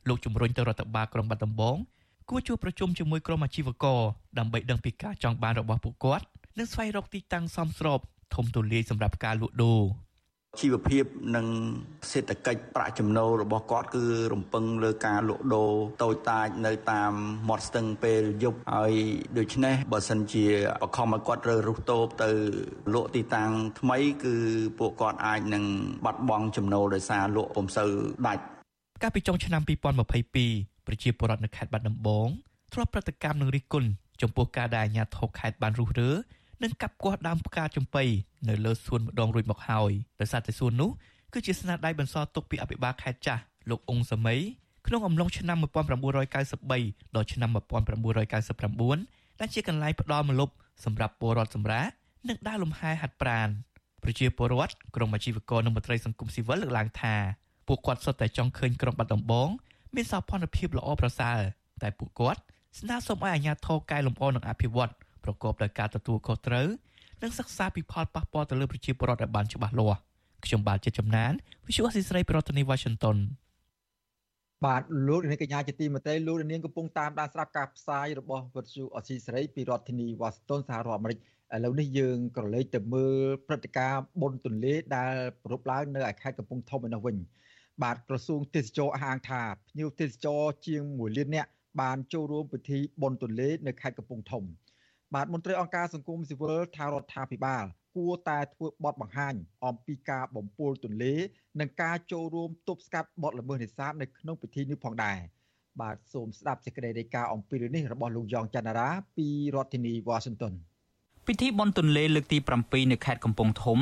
[0.08, 1.78] លោកជំរុញទៅរដ្ឋបាលក្រុងបាត់ដំបង
[2.30, 4.02] គួរជួបប្រជុំជាមួយក្រុមអាជីវករ
[4.40, 6.26] ដើម្បីដឹងពីការចង់បានរបស់ពួកគាត់
[6.58, 8.00] និងស្វែងរកទីតាំងសមស្រប
[8.36, 9.82] ធំទូលាយសម្រាប់ការលក់ដូរ
[10.60, 11.48] ជីវភាពនិង
[12.12, 15.72] សេដ្ឋកិច្ចប្រាក់ចំណូលរបស់គាត់គឺរំពឹងលើការលក់ដូរ
[16.04, 17.12] តូចតាចនៅតាម
[17.50, 18.94] មាត់ស្ទឹងពេលយប់ហើយ
[19.38, 20.46] ដូច្នេះបើសិនជា
[20.82, 22.30] បខំឲ្យគាត់រើរុះតូបទៅ
[22.94, 24.36] លក់ទីតាំងថ្មីគឺ
[24.80, 25.64] ពួកគាត់អាចនឹង
[26.06, 27.92] បាត់បង់ចំណូលដោយសារលក់ពុំសូវ
[28.28, 28.44] ដាច់
[29.04, 32.28] កាលពីចុងឆ្នាំ2022ប្រជាពលរដ្ឋនៅខេត្តបាត់ដំបង
[32.74, 33.90] ធ្លាប់ប្រតិកម្មនឹងរិះគន់
[34.22, 36.12] ចំពោះការដែលអាជ្ញាធរខេត្តបានរុះរើ
[36.64, 38.04] និងកាប់គាស់ដើមផ្កាចំបៃ
[38.50, 40.90] នៅលើសួនម្ដងរួចមកហើយដោយសារតែសួននោះ
[41.34, 44.40] គឺជាស្នាដៃបន្សល់ទុកពីអភិបាលខេត្តចាស់លោកអ៊ុងសម័យ
[44.88, 50.54] ក្នុងអំឡុងឆ្នាំ1993ដល់ឆ្នាំ1999ដែលជាកន្លែងផ្ដល់ម្លប់
[50.86, 51.92] សម្រាប់ពលរដ្ឋសម្រាប់
[52.28, 53.50] និងដើរលំហែហាត់ប្រាណ
[54.04, 57.16] ប្រជាពលរដ្ឋក្រុមអាជីវករនិងមន្ត្រីសង្គមស៊ីវិលលើកឡើងថា
[57.68, 59.50] ពួកគាត់សុទ្ធតែចង់ឃើញក្រុងបាត់ដំបង
[59.96, 61.40] មានសោភ័ណភាពល្អប្រសើរ
[61.82, 62.42] តែពួកគាត់
[62.80, 64.92] ស្នើសុំឲ្យអាជ្ញាធរកែលម្អនិងអភិវឌ្ឍ
[65.24, 66.68] ប្រកបដោយការទទួលខុសត្រូវ
[67.22, 70.00] និងសិក្សាពីផលប៉ះពាល់ទៅលើប្រជាពលរដ្ឋឲ្យបានច្បាស់លាស់
[70.46, 71.32] ខ្ញុំបាទជាចំណាន
[71.66, 73.18] Visual អសីស្រីប្រធានាទី Washington
[74.66, 81.20] បាទលោកនាងកញ្ញាជាទីមេត្រីលោកនាងកំពុងតាមដានស្ដាប់ការផ្សាយរបស់វិទ្យុអស៊ីសេរីពីរដ្ឋធានីវ៉ាស៊ីនតោនសហរដ្ឋអាមេរិក
[81.56, 87.16] ឥឡូវនេះយើងក៏លេចទៅមើលព្រឹត្តិការណ៍បុណ្យទន្លេដែលប្រពឡើងនៅឯខេត្តកំពង់ធំឯនោះវិញ
[87.84, 91.50] បាទក្រសួងទេសចរអះអាងថាភ្ញៀវទេសចរជាង1លាននាក់
[91.82, 94.44] បានចូលរួមពិធីបុណ្យទន្លេនៅខេត្តកំពង់ធំ
[95.16, 101.14] បាទមន្ត្រីអង្គការសង្គមស៊ីវិលថារដ្ឋាភិបាលគួរតែធ្វើបទបង្ហាញអំពីការបំពុលទន្លេ
[101.60, 105.18] និងការចូលរួមទប់ស្កាត់បទល្មើសនេសាទនៅក្នុងពិធីនេះផងដែរ
[105.82, 110.54] បាទសូមស្ដាប់សេចក្តីរាយការណ៍អំពីរឿងនេះរបស់លោកយ៉ងច័ន្ទរាពីរដ្ឋធានី Washington
[111.28, 113.80] ពិធីបុណ្យទន្លេលើកទី7នៅខេត្តកំពង់ធំ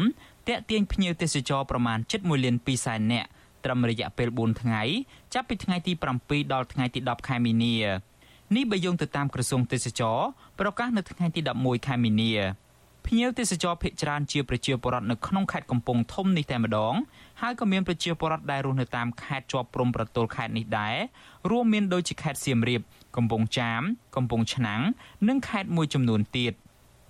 [0.47, 3.29] តាក់ទាញភ្ញៀវទេសចរប្រមាណ7.1លាន2សែននាក់
[3.65, 4.81] ត្រឹមរយៈពេល4ថ្ងៃ
[5.33, 7.75] ចាប់ពីថ្ងៃទី7ដល់ថ្ងៃទី10ខែមីនា
[8.55, 10.17] នេះបើយោងទៅតាមក្រសួងទេសចរ
[10.59, 12.33] ប្រកាសនៅថ្ងៃទី11ខែមីនា
[13.05, 16.93] ភ្ញៀវទេសចរភ ieck ច្រើនជាប្រជាពលរដ្ឋនៅក្នុងខេត្តកំពង់ធំនេះតែម្ដង
[17.41, 20.95] ហើយក៏មានប្រជាពលរដ្ឋដែលរស់នៅតាមខេត្តជាប់ព្រំប្រទល់ខេត្តនេះដែរ
[21.49, 22.81] រួមមានដូចជាខេត្តសៀមរាប
[23.15, 23.81] កំពង់ចាម
[24.15, 24.81] កំពង់ឆ្នាំង
[25.27, 26.53] និងខេត្តមួយចំនួនទៀត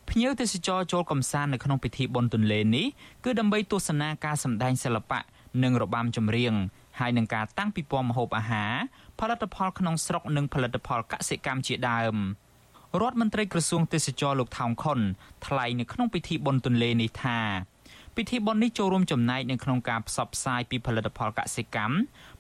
[0.10, 2.88] ភ្ញៀវទេសចរចូលកំសាន្តនៅក្នុងពិធីបុណ្យទន្លេនេះ
[3.23, 5.19] គឺដើម្បីទស្សនាការសម្ដែងសិល្បៈ
[5.63, 6.54] និងរបាំចម្រៀង
[7.00, 8.74] ហើយនឹងការតាំងពិព័រណ៍ម្ហូបអាហារ
[9.20, 12.16] ផលិតផលក្នុងស្រុកនិងផលិតផលកសិកម្មជាដើម
[13.02, 15.00] រដ្ឋមន្ត្រីក្រសួងទេសចរលោកថោងខុន
[15.46, 17.40] ថ្លែងនៅក្នុងពិធីបុណ្យទន្លេនេះថា
[18.16, 21.96] ពិធីបុណ្យនេះចូលរួមចំណែកនៅក្នុងការផ្សព្វផ្សាយពីផលិតផលកសិកម្ម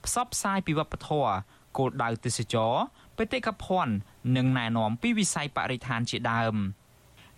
[0.05, 1.31] ផ្សព្វផ្សាយពីវប្បធម៌
[1.77, 2.73] គោលដៅទេសចរ
[3.17, 3.93] បេតិកភណ្ឌ
[4.37, 6.55] និងណែនាំពីវិស័យបរិស្ថានជាដើម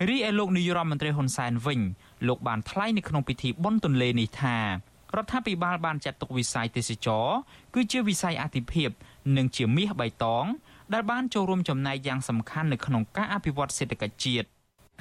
[0.09, 1.79] រីឯលោកនាយរដ្ឋមន្ត្រីហ៊ុនសែនវិញ
[2.27, 4.57] លោកបានថ្លែងនៅក្នុងពិធីបុណ្យទន្លេនេះថា
[5.17, 7.25] រដ្ឋាភិបាលបានចាត់ទុកវិស័យទេសចរ
[7.73, 8.89] គឺជាវិស័យអាទិភាព
[9.37, 10.45] និងជាមាសបៃតង
[10.93, 14.47] ដែលបានចូលរួមចំណែកយ៉ាងសំខាន់នៅក្នុងការអភិវឌ្ឍសេដ្ឋកិច្ចជាតិ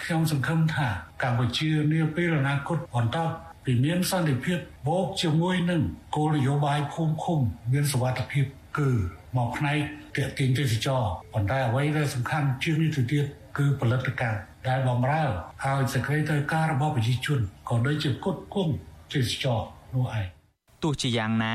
[0.04, 0.88] ខ្ញុំសង្ឃឹមថា
[1.22, 3.18] កម្ពុជានាពេលអនាគតបន្ត
[3.64, 5.82] ពីមានសន្តិភាពបូកជាមួយនឹង
[6.16, 7.38] គោលនយោបាយភូមិឃុំ
[7.72, 8.44] មានសុវត្ថិភាព
[8.78, 8.90] គឺ
[9.36, 9.78] មកផ្នែក
[10.16, 13.24] ទាក់ទាញទេសចរប៉ុន្តែអ្វីដែលសំខាន់ជាងនេះទៅទៀត
[13.58, 18.68] គឺផលិតកម្មដែលបំរើឲ្យសេចក្តីត្រូវការរបស់ប្រជាជនក៏ដូចជាគុតគុំ
[19.12, 19.60] ទេសចរ
[19.94, 20.28] នោះឯង
[20.82, 21.54] ទោះជាយ៉ាងណា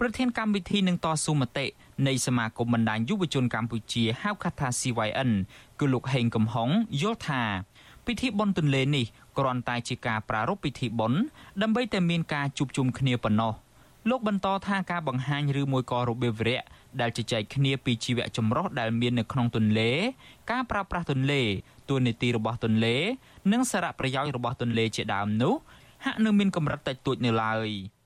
[0.00, 1.66] ប្រធានកម្មវិធីនឹងតស៊ូមតិ
[2.06, 5.30] នៃសមាគមបណ្ដាញយុវជនកម្ពុជាហៅកាត់ថា CYN
[5.78, 6.68] គឺលោកហេងកំហុង
[7.00, 7.42] យល់ថា
[8.06, 9.06] ពិធីបុណ្យទន្លេនេះ
[9.38, 11.20] គ្រាន់តែជាការប្រារព្ធពិធីបុណ្យ
[11.62, 13.52] ដើម្បីតែមានការជួបជុំគ្នាប៉ុណ្ណោះ
[14.10, 16.62] លោកបន្តថាការបង្ហាញឬមួយក៏របៀបវរៈ
[17.00, 19.90] ដែលជជែកគ្នាពីជីវៈចម្រុះដែលមាននៅក្នុងទន្លេ
[20.50, 21.42] ការប្រើប្រាស់ទន្លេ
[21.88, 22.96] ទួលនីតិរបស់ទន្លេ
[23.52, 25.54] និងសារៈប្រយោជន៍របស់ទន្លេជាដើមនោះ
[26.06, 27.70] ហាក់នៅមានកម្រិតតិចតួចនៅឡើយ។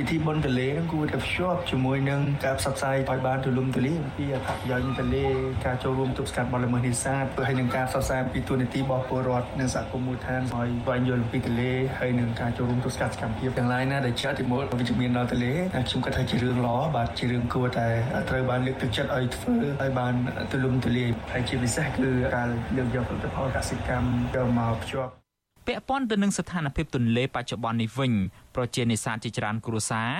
[0.00, 5.26] ពិធីបុណ្យទន្លេនឹងគួរតែភ្ជាប់ជាមួយនឹងការផ្សព្វផ្សាយឲ្យបានទូលំទូលាយអំពីអត្ថប្រយោជន៍ទន្លេ
[5.66, 17.88] ការចូលរួមទប់ស្កាត់បទល្មើសនេសាទហើយនឹងការផ្សព្វផ្សាយពីទូនាទីរបស់ពលរដ្ឋនិងសហគមន៍មូលដ្ឋានឲ្យស្វែងយល់ពីទន្លេហើយនឹងការចូលរួមទប់ស្កាត់សកម្មភាពទាំងឡាយណាដែលជាអតិមូលវិជ្ជមានដល់ទន្លេខ្ញុំគិតថាជារឿងល្អបាទជារឿងគួរតែ
[18.28, 20.14] ត្រូវបានលើកទឹកចិត្តឲ្យធ្វើឲ្យបាន
[20.50, 25.27] ទូលំទូលាយហើយជាពិសេសគឺការលើកយកផលិតផលកសិកម្មទៅមកភ្ជាប់
[25.68, 28.12] ពាក់ព័ន្ធទៅនឹងស្ថានភាពទន្លេបច្ចុប្បន្ននេះវិញ
[28.54, 30.10] ប្រជានេសាទជាច្រើនគ្រួសារ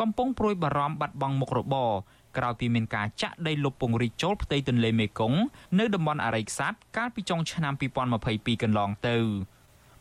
[0.00, 1.90] កំពុងព្រួយបារម្ភបាត់បង់មុខរបរ
[2.36, 5.40] ក្រោយពីមានការចាក់ដីលុបពង្រីកចូលផ្ទៃទន្លេមេគង្គ
[5.78, 7.72] នៅតំបន់អរិយខ្សាត់កាលពីចុងឆ្នាំ
[8.18, 9.16] 2022កន្លងទៅ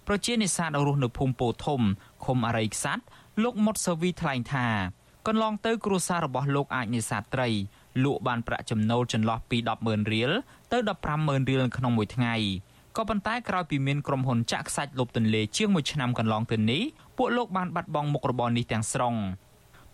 [0.08, 1.82] ប្រជានេសាទរស់នៅភូមិពោធំ
[2.26, 3.04] ឃុំអរិយខ្សាត់
[3.43, 4.67] លោកមុតសវីថ្លែងថា
[5.28, 7.50] កន្លងទៅគ្រួសាររបស់លោកអាចនេសាទត្រី
[8.04, 10.32] លក់បានប្រាក់ចំណូលចន្លោះពី100,000រៀល
[10.72, 10.78] ទៅ
[11.13, 12.36] 150,000រៀលក្នុងមួយថ្ងៃ
[12.97, 16.81] ក៏ប៉ុន្តែក្រោយពីមានក្រុមហ៊ុនចាក់ខ្សាច់លុបទន្លេជាង1ឆ្នាំកន្លងទៅនេះ
[17.17, 19.15] ពួកលោកបានបាត់បង់មុខរបរនេះទាំងស្រុង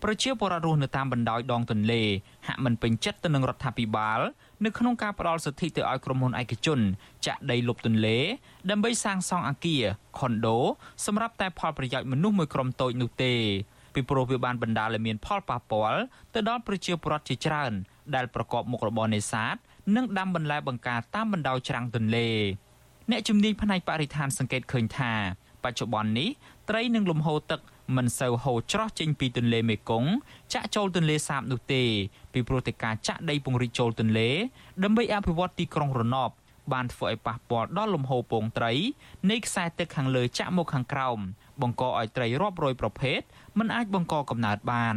[0.02, 2.02] ប្រជាពលរដ្ឋរស់នៅតាមបណ្ដោយដងទន្លេ
[2.46, 4.20] ហាក់មិនពេញចិត្តទៅនឹងរដ្ឋាភិបាល
[4.64, 6.80] នៅក្នុងការផ្ដល់សិទ្ធិទៅឲ្យក្រុមហ៊ុនឯកជន
[7.26, 8.18] ចាក់ដីលុបទន្លេ
[8.70, 9.84] ដើម្បីសាងសង់អគារ
[10.18, 10.58] ខុនដូ
[11.06, 13.34] សម្រាប់តែផលប្រយោជន៍មនុស្សមួយក្រុមតូចនោះទេ
[13.94, 16.00] ពីព្រោះវាបានបណ្ដាលឲ្យមានផលប៉ះពាល់
[16.34, 17.72] ទៅដល់ប្រជាពលរដ្ឋជាច្រើន
[18.14, 19.56] ដែលប្រកបមុខរបរនេសាទ
[19.96, 22.28] និងដាំបន្លែបង្ការតាមបណ្ដោយច្រាំងទន្លេ
[23.10, 25.12] អ្នកជំនាញផ្នែកបរិស្ថានសង្កេតឃើញថា
[25.64, 26.28] បច្ចុប្បន្ននេះ
[26.68, 27.60] ត្រីនិងលំហូរទឹក
[27.96, 30.10] មិនសូវហូរច្រោះចេញពីទន្លេមេគង្គ
[30.54, 31.82] ចាក់ចូលទន្លេសាបនោះទេ
[32.32, 34.30] ពីព្រោះតែការចាក់ដីពង្រីកចូលទន្លេ
[34.82, 36.30] ដើម្បីអភិវឌ្ឍទីក្រុងរណប
[36.72, 38.72] បានធ្វើឲ្យប៉ះពាល់ដល់លំហូរពងត្រី
[39.30, 41.18] នៃខ្សែទឹកខាងលើចាក់មកខាងក្រោម
[41.60, 43.20] បង្កឲ្យត្រីរាប់រយប្រភេទ
[43.58, 44.96] មិនអាចបង្កកំណើតបាន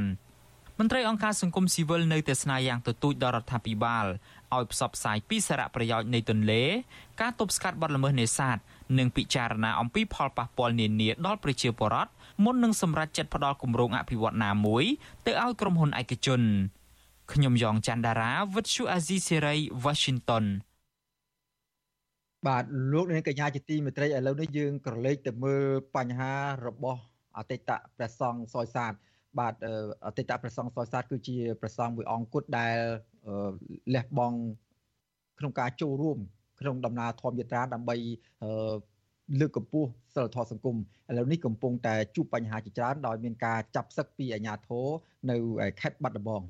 [0.80, 4.06] មន្ត្រីអង្គការសង្គមស៊ីវិលនៅតែស្នើយ៉ាងទទូចដល់រដ្ឋាភិបាល
[4.56, 6.64] ឲ្យផ្សព្វផ្សាយពីសារៈប្រយោជន៍នៃទន្លេ
[7.22, 8.58] ការទប់ស្កាត់បទល្មើសនេសាទ
[8.98, 12.12] និងពិចារណាអំពីផលប៉ះពាល់នានាដល់ប្រជាពលរដ្ឋ
[12.44, 14.84] មុននឹងសម្រេចចិត្តផ្ដល់គម្រោងអភិវឌ្ឍណាមួយ
[15.26, 16.42] ទៅឲ្យក្រុមហ៊ុនឯកជន
[17.34, 20.46] ខ្ញុំយ៉ងច័ន្ទដារាវិទ្យុអាស៊ីសេរី Washington
[22.48, 25.64] បាទលោកនាងកញ្ញាជាទីមេត្រីឥឡូវនេះយើងក្រឡេកទៅមើល
[25.96, 26.34] បញ្ហា
[26.68, 27.02] របស់
[27.38, 28.94] អតីតព្រះសង្ឃសយសាទ
[29.40, 29.54] បាទ
[30.06, 32.78] អតីតព្រះសង្ឃសយសាទគឺជាព្រះសង្ឃមួយអង្គគត់ដែល
[33.96, 34.38] លះបង់
[35.40, 36.20] ក្នុងការចូលរួម
[36.60, 37.96] ក្នុងដំណើរធម្មយាត្រាដើម្បី
[39.40, 40.78] លើកកម្ពស់សិលធម៌សង្គម
[41.10, 44.86] ឥឡូវនេះកំពុងតែជួបបញ្ហាជាច្រើនដោយមានការចាប់សឹកពីអាជ្ញាធរ
[45.30, 45.38] នៅ
[45.82, 46.42] ខេត្តបាត់ដំបង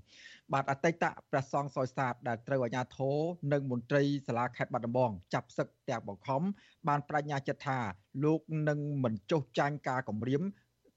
[0.53, 3.17] បាទអតីតព្រះសង្ឃសយសាទដែលត្រូវអាជ្ញាធរ
[3.53, 6.41] និងមន្ត្រីសាលាខេត្តបាត់ដំបងចាប់សឹកទាំងបង្ខំ
[6.87, 7.79] បានបញ្ញាចិត្តថា
[8.23, 10.41] លោកនឹងមិនចុះចាញ់ការគម្រាម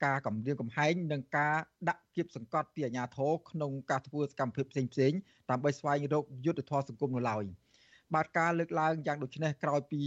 [0.05, 1.57] ការគម្រាមកំហែងនិងការ
[1.89, 5.19] ដាក់គៀបសង្កត់ពីអាជ្ញាធរក្នុងការធ្វើសកម្មភាពផ្សេងៗ
[5.51, 7.45] ដើម្បីស្វែងរកយុត្តិធម៌សង្គមនៅឡើយ
[8.15, 10.03] បាទការលើកឡើងយ៉ាងដូចនេះក្រោយពី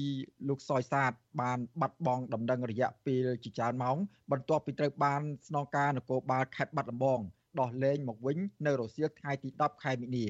[0.50, 3.98] លោកសយសាទបានបាត់បង់ដំណឹងរយៈពេលជាច្រើនម៉ោង
[4.32, 7.20] បន្ទាប់ពីត្រូវបានស្នងការនគរបាលខេត្តបាត់ដំបង
[7.60, 10.26] ដោះលែងមកវិញនៅរសៀលថ្ងៃទី10ខែមិនិនា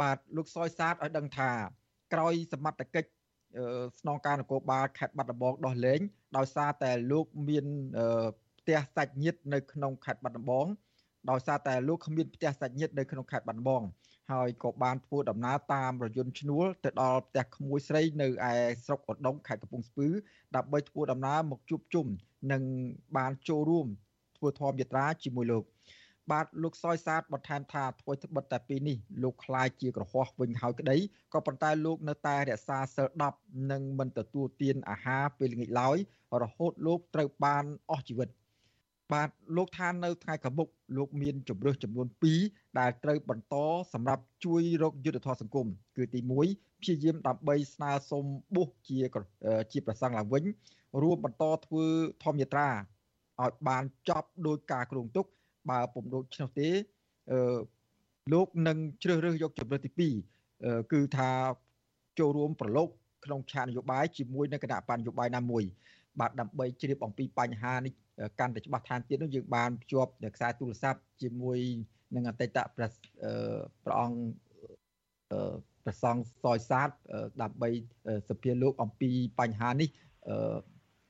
[0.00, 1.50] បាទលោកសយសាទឲ្យដឹងថា
[2.12, 3.08] ក្រោយសមត្ថកិច្ច
[4.00, 6.00] ស្នងការនគរបាលខេត្តបាត់ដំបងដោះលែង
[6.36, 7.66] ដោយសារតែលោកមាន
[8.62, 10.66] ផ្ទះសាច់ញាតិនៅក្នុងខេត្តបាត់ដំបង
[11.30, 13.82] ដោយសារតែលោកគ្មានផ្ទះសាច់ញាតិនៅក្នុងខេត្តបាត់ដំបង
[14.32, 18.52] ហើយក៏បានធ្វើដំណើរតាមរយន្តឈ្នួលទៅដល់ផ្ទះក្មួយស្រីនៅឯ
[18.84, 20.08] ស្រុកឧដុង្គខេត្តកំពង់ស្ពឺ
[20.56, 22.06] ដើម្បីធ្វើដំណើរមកជួបជុំ
[22.52, 22.62] និង
[23.16, 23.86] បានចូលរួម
[24.38, 25.64] ធ្វើធម្មយាត្រាជាមួយលោក
[26.30, 30.96] បាទលោកសយសាទបន្ថែមថាធ្វើត្បិតតែពីនេះលោកខ្លាយជាក្រហោះវិញហើយក្តី
[31.32, 33.08] ក៏ប៉ុន្តែលោកនៅតែរក្សាសិល
[33.38, 35.96] 10និងមិនទទួលទានអាហារពេលល្ងាចឡើយ
[36.42, 38.28] រហូតលោកត្រូវបានអស់ជីវិត
[39.10, 42.06] បាទលោកថានៅថ្ងៃខាងមុខលោកមានជំរឿសចំនួន
[42.42, 43.54] 2ដែលត្រូវបន្ត
[43.92, 48.24] សម្រាប់ជួយរកយុទ្ធធម៌សង្គមគឺទី1ព្យាយាមដើម្បីស្នើសុំ
[48.54, 48.98] បុស្សជា
[49.72, 50.44] ជាប្រសង់ឡើងវិញ
[51.02, 51.84] រួមបន្តធ្វើ
[52.22, 52.68] ធម្មយាត្រា
[53.42, 55.26] ឲ្យបានចប់ដោយការគ្រោងទុក
[55.70, 56.68] បើពុំដូចនោះទេ
[57.30, 57.58] អឺ
[58.32, 60.10] លោកនឹងជ្រើសរើសយកជំរឿសទី
[60.48, 61.30] 2គឺថា
[62.18, 62.88] ចូលរួមប្រឡូក
[63.24, 65.64] ក្នុងឆាកនយោបាយជាមួយនឹងគណៈបញ្ញយោបាយណាមួយ
[66.20, 67.92] បាទដើម្បីជ្រាបអំពីបញ្ហានេះ
[68.40, 71.58] កាន់តែច្បាស់ថែមទៀតនោះយើងបានភ្ជាប់ខ្សែទូរស័ព្ទជាមួយ
[72.14, 72.90] នឹងអតីតព្រះ
[73.84, 74.18] ព្រះអង្គ
[75.84, 76.90] ព្រះសង្ឃសយសាទ
[77.42, 77.70] ដើម្បី
[78.28, 79.10] សភាលោកអំពី
[79.40, 79.88] បញ្ហានេះ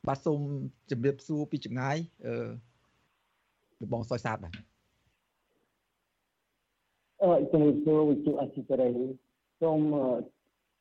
[0.09, 0.41] បាទសូម
[0.91, 1.97] ជម្រាបសួរពីចម្ងាយ
[3.81, 4.53] លោកបងសយសាទបាទ
[7.23, 8.93] អឺជំរាបសួរវិទ្យុអសិរ័យ
[9.61, 9.81] សូម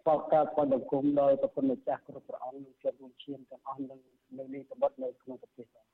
[0.08, 3.96] បកការបដគុំដោយប្រគុណម្ចាស់គ្រប់ព្រះអង្គនិងជារួមឈាមទាំងអស់នៅ
[4.38, 5.86] នៅនេះសម្បត្តិនៅក្នុងប្រទេសបាទ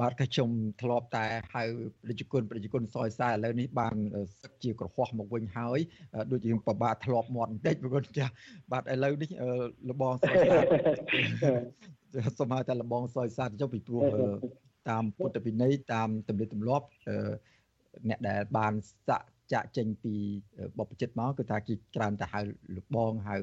[0.00, 0.50] បាទក៏ខ្ញុំ
[0.82, 1.24] ធ្លាប់តែ
[1.54, 1.62] ហៅ
[2.02, 3.96] ប្រជាជនប្រជាជនសយសាឥឡូវនេះបាន
[4.42, 5.78] សឹកជាក្រហោះមកវិញហើយ
[6.30, 8.32] ដូចជាប្របាទធ្លាប់មាត់បន្តិចប្រគុណចាស់
[8.72, 9.30] បាទឥឡូវនេះ
[9.88, 14.04] លបងសយសាសូមហៅតែលបងសយសាចុះពីព្រោះ
[14.90, 16.86] តាមពុទ្ធវិន័យតាមទំនៀមទម្លាប់
[18.08, 18.72] អ្នកដែលបាន
[19.08, 20.14] សាក់ចាក់ចេញពី
[20.78, 22.40] បបចិត្តមកគឺថាគេច្រើនតែហៅ
[22.76, 23.36] លោកបងហៅ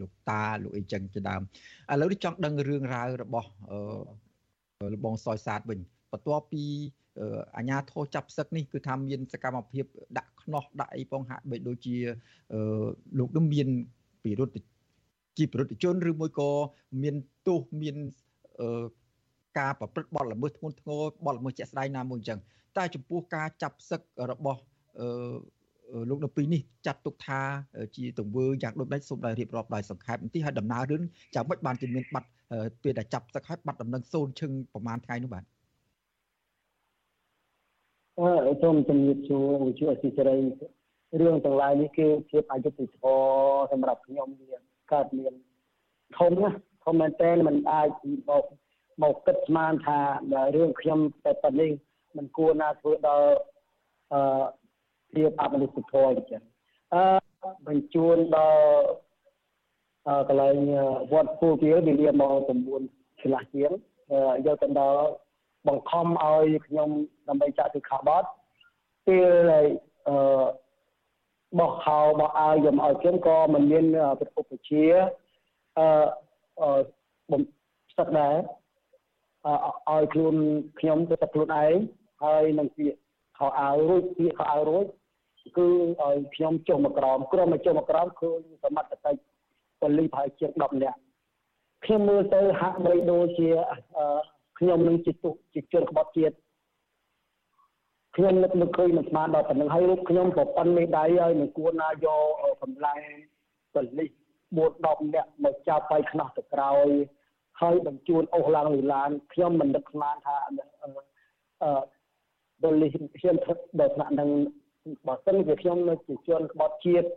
[0.00, 1.42] លោកតាលោកអីចឹងជាដើម
[1.92, 3.48] ឥឡូវនេះចង់ដឹងរឿងរ៉ាវរបស់
[4.92, 5.78] លោកបងសយសាទវិញ
[6.12, 6.64] បន្ទាប់ពី
[7.56, 9.84] អាញាធរចាប់សឹកនេះគឺថាមានសកម្មភាព
[10.18, 11.96] ដាក់ខ្នោះដាក់អីផងហាក់បីដូចជា
[13.18, 13.68] លោកនឹងមាន
[14.24, 14.56] ពិរុទ្ធ
[15.38, 16.50] ជាប្រតិជនឬមួយក៏
[17.02, 17.14] មាន
[17.46, 17.96] ទោសមាន
[19.58, 22.38] ការប្រព្រឹត្តបទល្មើសធ្ងន់ធ្ងរបទល្មើសជាក់ស្ដែងណាមួយអញ្ចឹង
[22.76, 24.00] តែចំពោះការចាប់សឹក
[24.30, 24.60] របស់
[26.10, 27.40] លោកនៅពីនេះចាត់ទុកថា
[27.96, 31.02] ជាទង្វើយ៉ាងដូចនេះសូមតែរៀបរាប់ដោយសង្ខេបបន្តិចហើយដំណើររឿង
[31.34, 32.28] យ៉ាងម៉េចបានជាមានបាត់
[32.81, 35.43] ពេលដែលចាប់សឹកហើយបាត់ដំណឹងសូនឈឹងប្រហែលថ្ងៃនោះបាទ
[38.19, 40.39] អឺសូមជំរាបសួរវិទ្យុអសិរ័យ
[41.19, 44.59] រឿងទាំងឡាយនេះគឺភាពអយុត្តិធម៌សម្រាប់ខ្ញុំវា
[44.93, 45.33] កើតមាន
[46.17, 46.49] ធំណា
[46.85, 47.89] ធំមែនតើมันអាច
[48.29, 48.45] មក
[49.03, 49.99] មកគិតស្មានថា
[50.55, 51.71] រឿងខ្ញុំតែប៉ុណ្នេះ
[52.17, 53.29] มันគួរណាធ្វើដល់
[54.13, 54.21] អឺ
[55.13, 56.41] ភាពអមនុស្សធម៌អញ្ចឹង
[56.93, 57.03] អឺ
[57.67, 58.61] បញ្ជូនដល់
[59.04, 59.04] អឺ
[60.28, 60.56] កន្លែង
[61.12, 62.32] វត្តពូគៀវវាលាមក
[62.80, 63.72] 9ឆ្លាស់ជាង
[64.46, 65.06] យកទៅដល់
[65.68, 66.88] បង្ខំឲ្យខ្ញុំ
[67.28, 68.24] ដើម្បីចាក់ទៅខាបត
[69.06, 69.50] ពេល
[70.08, 70.16] អឺ
[71.58, 73.84] បោះខោបោះអាវយកឲ្យខ្ញុំក៏មិនមាន
[74.20, 74.84] ប្រភពវិជា
[75.78, 76.80] អឺ
[77.32, 77.42] បំ
[77.92, 78.36] ស្ទឹកដែរ
[79.90, 80.34] ឲ្យខ្លួន
[80.80, 81.74] ខ្ញុំទៅទឹកខ្លួនឯង
[82.24, 82.98] ហើយនឹងពាក្យ
[83.38, 84.86] ខោអាវរួចពាក្យខោអាវរួច
[85.56, 85.68] គឺ
[86.02, 89.35] ឲ្យខ្ញុំចុះមកក្រោមក្រុមមកចុះមកក្រោមឃើញសមត្ថកិច្ច
[89.80, 90.98] ប៉ូលីសប្រហែលជាង10នាក់
[91.84, 93.48] ខ្ញុំមើលទៅហាក់បីដូចជា
[94.58, 96.36] ខ្ញុំនឹងជាទុជាជនក្បត់ជាតិ
[98.16, 102.20] ខ្ញុំនឹកនឹកឃើញមិនស្មានដល់ប៉ុណ្្នឹងហើយរូបខ្ញុំប្រប៉ុនមេដៃហើយនឹងគួរណាយក
[102.62, 103.00] កម្លាំង
[103.74, 104.10] ប៉ូលីស
[104.56, 106.88] 4 10នាក់មកចាប់បាយខ្នោះទៅក្រោយ
[107.60, 110.54] ហើយបញ្ជូនអស់ឡើងលើឡានខ្ញុំមិននឹកស្មានថាអឺ
[112.62, 114.30] ប៉ូលីសខ្ញុំធ្វើដល់ថ្នាក់នឹង
[115.06, 117.08] បើសិនជាខ្ញុំនៅជាជនក្បត់ជាតិ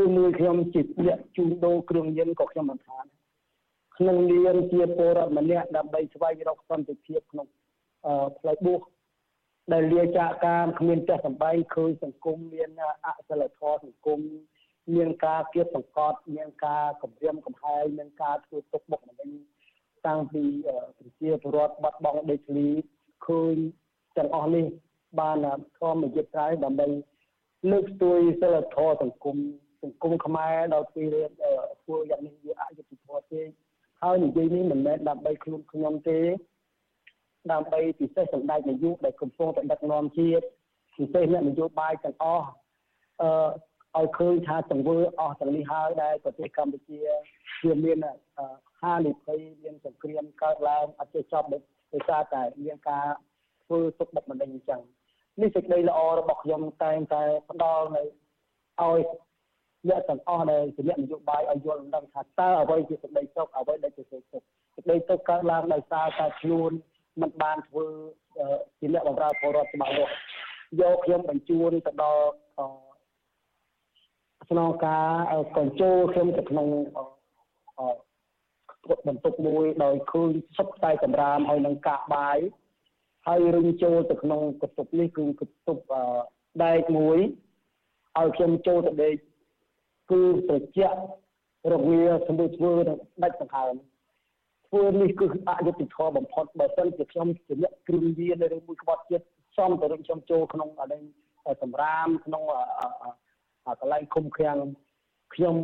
[0.00, 2.98] ឬមួយខ្ញុំជាអ្នកជួញដូរគ្រឿងញៀនក៏ខ្ញុំមិនថា
[3.96, 7.46] ក្នុងនាមជាពលរដ្ឋម្នាក់ដើម្បីស្វែងរកសន្តិភាពក្នុង
[8.38, 8.80] ផ្លូវបួស
[9.72, 12.70] ដែលលាចាកការគ្មានចេះសម្បែងឃើញសង្គមមាន
[13.06, 14.20] អសិលធម៌សង្គម
[14.94, 19.30] មានការគៀបសង្កត់មានការគម្រាមកំហែងមានការធ្វើទុកបុកម្នេញ
[20.06, 20.44] តាំងពី
[20.98, 22.68] ប្រជាពលរដ្ឋបាត់បង់ដីធ្លី
[23.26, 23.56] ឃើញ
[24.16, 24.66] ទាំងអស់នេះ
[25.20, 25.36] បាន
[25.78, 26.86] ធម្មយុត្តត្រៃដើម្បី
[27.70, 29.36] លើកស្ទួយសិលធម៌សង្គម
[29.82, 31.14] សង្គមខ្មែរដល់ពេល
[31.82, 33.42] ធ្វើយ៉ាងនេះវាអយុត្តិធម៌ទេ
[34.02, 36.20] ហើយនិយាយនេះមិនមែនដើម្បីខ្លួនខ្ញុំទេ
[37.52, 40.44] ដើម្បីពិសេសសម្ដេចនាយកដែលកំពុងតែដឹកនាំជាតិ
[40.96, 42.46] ពិសេសអ្នកនយោបាយទាំងអស់
[43.22, 43.30] អឺ
[43.98, 46.98] ឲ្យឃើញថាទង្វើអស់ទាំងនេះហើយដែលប្រទេសកម្ពុជា
[47.66, 47.98] វាមាន
[48.82, 51.58] ហានិភ័យមានសង្គ្រាមកើតឡើងអត់ចេះចប់ដោ
[52.00, 53.06] យសារតែមានការ
[53.64, 54.80] ធ្វើទុកបុកម្នេញអញ្ចឹង
[55.40, 58.02] នេះសេចក្តីល្អរបស់ខ្ញុំតែងតែផ្ដល់នៅ
[58.82, 59.00] ឲ្យ
[59.88, 66.70] អ្នកទាំងអស់ដែលជាអ្នកនយោបាយឲ្យយល់ដឹងថាតើអ្វីជាសេចក្តីសុខអ្វីដែលជាសេចក្តីទុក្ខសេចក្តីទុក្ខកើតឡើងដោយសារតែខ្លួន
[67.20, 67.86] មិនបានធ្វើ
[68.78, 70.12] ជាអ្នកបម្រើពលរដ្ឋច្បាស់លាស់
[70.80, 72.28] យកខ្ញុំបញ្ជូនទៅដល់
[74.50, 76.68] ស្នងការកញ្ជោខ្ញុំទៅក្នុង
[79.06, 82.38] បន្ទប់មួយដោយឃើញសុខតែសម្រាមហើយនឹងកាកបាយ
[83.26, 85.82] ហើយរុញចូលទៅក្នុងកន្ទប់នេះគឺកន្ទប់
[86.64, 87.18] ដែកមួយ
[88.18, 89.14] ឲ្យខ្ញុំចូលទៅដេក
[90.12, 90.98] គឺត្រជាក់
[91.72, 92.72] រវាសម្បូរធ្វើ
[93.22, 93.74] ដាច់សង្ហើម
[94.68, 99.24] ធ្វើនេះគឺអយុត្តិធម៌បំផុតបើសិនជាខ្ញុំជាអ្នកគ្រឿងយានឬមួយក្បត់ជាតិ
[99.56, 101.00] សំទៅរំខ្ញុំចូលក្នុងអានេះ
[101.62, 102.42] សម្រាមក្នុង
[103.80, 104.56] កន្លែងឃុំឃាំង
[105.34, 105.54] ខ្ញុំ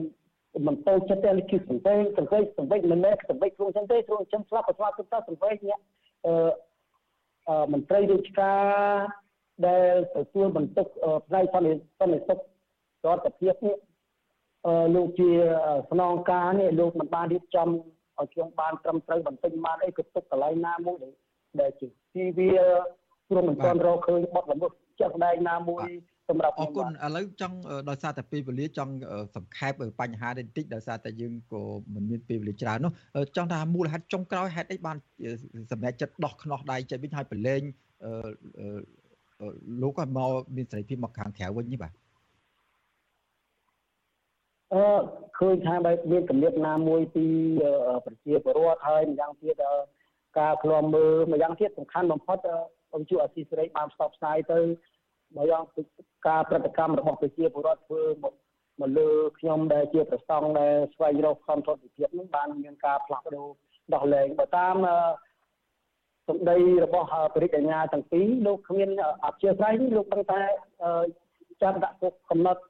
[0.66, 5.80] មិនទៅចិត្តទេគឺសង្វេគសង្វេគសង្វេគមិនមែនសង្វេគខ្លួនចឹងទេខ្លួនចឹងស្លាប់ក៏ស្លាប់ទៅទៅសង្វេគអ្នក
[6.26, 8.62] អឺមន្ត្រីរាជការ
[9.66, 10.86] ដែលទទួលបន្ទុក
[11.26, 12.38] ផ្នែកសន្តិសន្តិសុខ
[13.04, 13.87] រដ្ឋភាពនេះអឺ
[14.94, 15.30] លោកជា
[15.90, 21.12] ស្នងការនេះលោកមិនបានរៀបចំឲ្យខ្ញុំបានត្រឹមត្រូវបន្ទិញបានអីក៏ទុកកន្លែងណាមួយដែល
[21.60, 22.50] ដែលជាទីវា
[23.28, 25.84] ព្រមមិនទាន់រកឃើញបត់ល្មើសជាក់ស្ដែងណាមួយ
[26.28, 27.56] សម្រាប់អរគុណឥឡូវចង់
[27.90, 28.92] ដោយសារតែពេលវេលាចង់
[29.36, 31.62] សង្ខេបបញ្ហានេះបន្តិចដោយសារតែយើងក៏
[31.94, 32.92] មិនមានពេលវេលាច្រើននោះ
[33.36, 34.96] ចង់ថាមូលហេតុចុងក្រោយហេតុអីបាន
[35.70, 37.62] សម្រេចចិត្តដោះខ្នោះដៃចេញវិញហើយប្រឡែង
[39.82, 41.92] លោកក៏មកមានសេរីភាពមកខាងក្រៅវិញនេះបាទ
[44.74, 44.84] អឺ
[45.38, 47.26] ឃើញថាបែបមានកម្រិតណាមួយពី
[48.04, 49.56] ប្រជាពលរដ្ឋហើយម្យ៉ាងទៀត
[50.38, 52.38] ការឃ្លាំមើលម្យ៉ាងទៀតសំខាន់បំផុត
[52.94, 54.58] អង្គជួអសីសេរីបានផ្សព្វផ្សាយទៅ
[55.36, 55.62] ម្យ៉ាង
[56.28, 58.34] ការប្រតិកម្មរបស់ប្រជាពលរដ្ឋធ្វើមក
[58.80, 63.48] មកលើខ្ញុំដែលជាប្រសង់ដែលស្វែងរកខំធនវិភាពនឹងបានមានការផ្លាស់ប្ដូរ
[63.94, 64.76] ដោះលែងបើតាម
[66.28, 68.90] សម្ដីរបស់បរិយាញ្ញាទាំងពីរលោកគ្មាន
[69.24, 70.40] អធិស្ឋាននេះលោកដឹងតែ
[71.62, 72.62] ចាត់ដាក់គុកកំណត់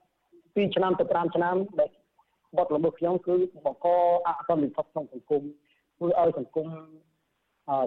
[0.61, 1.90] 2ឆ្នាំទៅ5ឆ្នាំដែល
[2.59, 3.34] បទល្មើសខ្ញុំគឺ
[3.64, 3.86] បង្ក
[4.26, 5.42] អសន្តិសុខក្នុងសង្គម
[5.96, 6.68] ធ្វើឲ្យសង្គម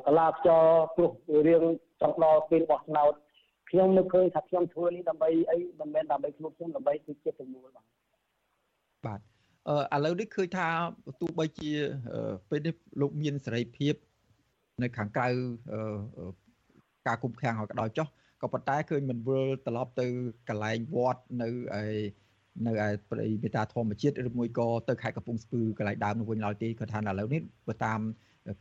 [0.05, 1.11] កលាខ្យល់ព្រោះ
[1.47, 1.63] រឿង
[2.01, 3.13] ចង់ដល់ពេលបោះឆ្នោត
[3.69, 7.85] ខ្ញុំនឹកឃើញថាខ្ញុំធ្វើនេះដើម្បីអីមិនមែនដើម្បីខ្លួនខ្ញុំដើម្បីគឺជាប្រមូលបាទ
[9.05, 9.19] បាទ
[9.93, 10.67] អឺឥឡូវនេះឃើញថា
[11.21, 11.71] ទោះបីជា
[12.49, 13.93] ពេលនេះលោកមានសេរីភាព
[14.83, 15.27] នៅខាងក្រៅ
[17.07, 18.07] ការគុំខាំងឲ្យក៏ដោយចុះ
[18.41, 20.07] ក៏ប៉ុន្តែឃើញមិនវិលត្រឡប់ទៅ
[20.49, 21.49] កន្លែងវត្តនៅ
[21.81, 21.85] ឯ
[22.67, 27.99] នៅឯព្រៃមេតាធម្មជាតិឬមួយក៏ទៅខេត្តកំពង់ស្ពឺកន្លែងដើមនោះវិញឡើយទេគាត់ថាឥឡូវនេះបើតាម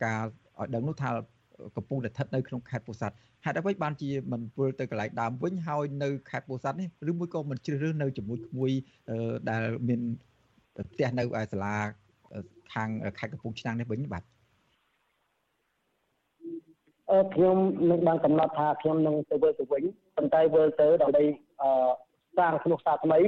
[0.03, 0.19] ការ
[0.59, 1.09] ឲ្យដឹងនោះថា
[1.77, 3.15] កំពុងតែស្ថិតនៅក្នុងខេត្តពោធិ៍សាត់
[3.45, 8.71] ហេតុអ្វីបានជាមិនវិលទៅកន្លែងដើមវិញហើយនៅខេត្តពោធិ៍សាត់នេះឬមួយក៏មិនជ្រើសរើសនៅជាមួយក្មួយ
[9.49, 10.01] ដែលមាន
[10.91, 11.75] ផ្ទះនៅឯសាលា
[12.73, 12.89] ខាង
[13.19, 14.23] ខេត្តកំពង់ឆ្នាំងនេះវិញបាទ
[17.11, 17.57] អឺខ្ញុំ
[17.89, 19.83] នឹងបានកំណត់ថាខ្ញុំនឹងទៅវិលទៅវិញ
[20.15, 21.23] ប៉ុន្តែវិលទៅដើម្បី
[21.61, 21.91] អឺ
[22.37, 23.19] សាងក្នុងសាថ្មី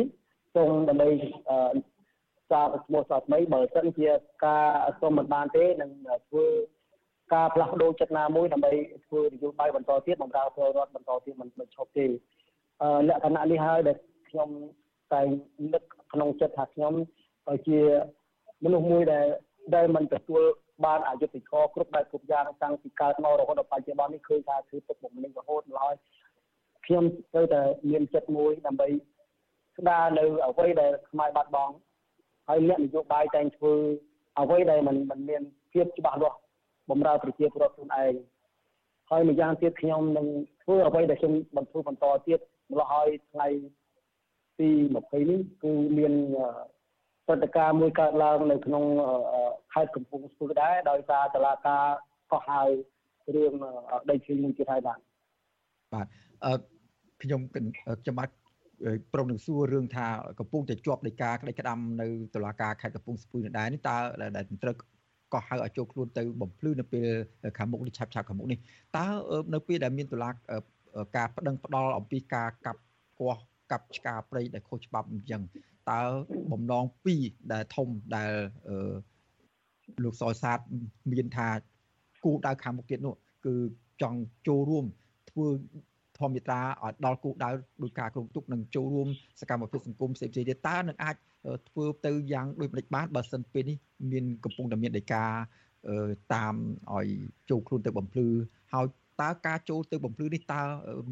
[0.55, 1.07] សូមដើម្បី
[1.49, 1.57] អឺ
[2.49, 4.09] សារឈ្មោះសារថ្មីបើសិនជា
[4.45, 4.67] ការ
[5.01, 5.91] សូមមិនបានទេនឹង
[6.29, 6.45] ធ្វើ
[7.33, 8.71] ការផ្លាស់ប្ដូរចិត្តណាមួយដើម្បី
[9.07, 12.05] ធ្វើនយោបាយបន្តទៀតបម្រើពលរដ្ឋបន្តទៀតមិនមិនឈប់ទេ
[12.81, 13.97] អឺលក្ខណៈនេះហើយដែល
[14.29, 14.49] ខ្ញុំ
[15.13, 15.21] តែ
[15.73, 15.83] នឹក
[16.13, 16.93] ក្នុងចិត្តថាខ្ញុំ
[17.67, 17.79] ជា
[18.63, 19.25] មនុស្សមួយដែល
[19.75, 20.43] ដែលមិនទទួល
[20.85, 25.95] បានអយុត្តិធម៌គ្រប់បែបគ្រប់យ៉ាងតាំងពីកើតមករហូតដល់បច្ចុប្បន្ននេះឃើញថាគឺទុកបុកម្នេញរហូតមកហើយ
[26.85, 28.87] ខ្ញុំត្រូវតែមានចិត្តមួយដើម្បី
[29.78, 31.74] ស្ដារនៅអ្វីដែលខ្មែរបាត់បង់
[32.48, 33.74] ហើយអ្នកនយោបាយតែងធ្វើ
[34.40, 35.42] អ្វីដែលมันมันមាន
[35.72, 36.38] ភាពច្បាស់លាស់
[36.90, 38.12] បំរើប្រជាពលរដ្ឋខ្លួនឯង
[39.10, 40.26] ហើយម្យ៉ាងទៀតខ្ញុំនឹង
[40.62, 42.40] ធ្វើអ្វីដែលខ្ញុំបន្តបន្តទៀត
[42.72, 43.46] ម្ល៉េះហើយថ្ងៃ
[44.58, 44.68] ទី
[45.00, 46.12] 20នេះគឺមាន
[47.26, 48.84] ព្រឹត្តិការណ៍មួយកើតឡើងនៅក្នុង
[49.72, 51.84] ខេត្តកំពង់ស្ពឺដែរដោយសារតឡាការ
[52.32, 52.62] កោះហៅ
[53.34, 53.52] រឿង
[54.10, 54.98] ដីធ្លីមួយទៀតហើយបាទ
[55.94, 56.06] បាទ
[56.44, 56.52] អឺ
[57.22, 58.28] ខ្ញុំខ្ញុំបាទ
[59.13, 60.07] ព្រមនឹងសួររឿងថា
[60.39, 63.95] កំពុងតែជាប់ដីកាក្តីក្តាំនៅតុលាការខេត្តកំពង់ស្ពឺនេះដែរនេះតើ
[64.37, 64.75] ដែលត្រូវ
[65.33, 67.07] ក៏ហៅឲ្យចូលខ្លួនទៅបំភ្លឺនៅពេល
[67.57, 68.59] ខាងមុខនេះឆាប់ឆាប់ខាងមុខនេះ
[68.97, 69.05] តើ
[69.53, 70.29] នៅពេលដែលមានតុលា
[71.17, 72.81] ការប្តឹងផ្ដាល់អំពីការកាប់
[73.19, 75.41] គាស់កាប់ឆ្ការព្រៃដែលខុសច្បាប់អញ្ចឹង
[75.91, 76.01] តើ
[76.51, 77.23] បំណងពីរ
[77.53, 78.31] ដែលធំដែល
[80.03, 80.59] លោកសយសាទ
[81.11, 81.47] មានថា
[82.23, 83.15] គោលដៅខាងមុខទៀតនោះ
[83.45, 83.55] គឺ
[84.01, 84.85] ចង់ចូលរួម
[85.29, 85.47] ធ្វើ
[86.19, 87.49] ធម្មតាឲ្យដល់គោលដៅ
[87.83, 89.07] ដោយការគ្រប់ទុកនិងចូលរួម
[89.41, 91.15] សកម្មភាពសង្គមផ្សេងៗទៀតតើនឹងអាច
[91.69, 93.77] ធ្វើទៅយ៉ាងដូចម្តេចបានបើសិនពេលនេះ
[94.11, 95.23] មានកំពុងតែមានដីកា
[96.33, 96.55] តាម
[96.93, 97.07] ឲ្យ
[97.49, 98.27] ចូលខ្លួនទៅបំភ្លឺ
[98.73, 98.85] ហើយ
[99.21, 100.61] តើការចូលទៅបំភ្លឺនេះតើ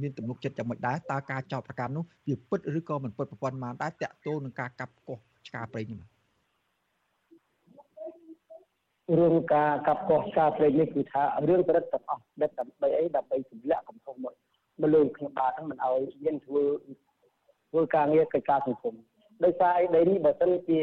[0.01, 6.21] មានទំនុកចិត្តយ៉ាងម៉េចដែរតើការចោទប្រកាន់នោះវាពិតឬក៏មិនពិតប្រព័ន្ធបានដែរតាក់ទងនឹងការកាប់កោះឆ្ការព្រៃនេះបាទ
[9.19, 14.33] រឿងការកាប់កោះឆ្ការព្រៃនេះគឺថារឿងប្រឌិតទាំងអស់ដិតដើម្បីអីដើម្បីទម្លាក់កំហុសមក
[14.79, 16.63] មកលើខ្ញុំបាទហ្នឹងមិនឲ្យមានធ្វើ
[17.69, 18.95] ធ្វើការងារកិច្ចការសង្គម
[19.43, 20.79] ដោយសារអីដីនេះបើសិនជា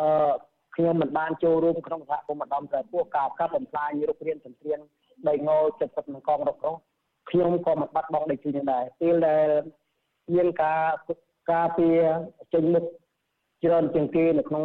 [0.00, 0.32] អឺ
[0.76, 4.78] ខ្ញុំមិនបានចូលរួមក្នុងសហគមន៍ម្ដងតែពួកការកាប់បំផ្លាញរុករានសន្ទ្រាន
[5.28, 6.74] ដីង70នឹងកងរកនោះ
[7.30, 9.48] ខ្ញុំក៏មិនបាត់បង់ដីទីនេះដែរពេលដែល
[10.34, 10.82] មានការ
[11.52, 11.98] ការពារ
[12.54, 12.84] ចេញមុខ
[13.64, 14.64] ច្រើនជាងគេនៅក្នុង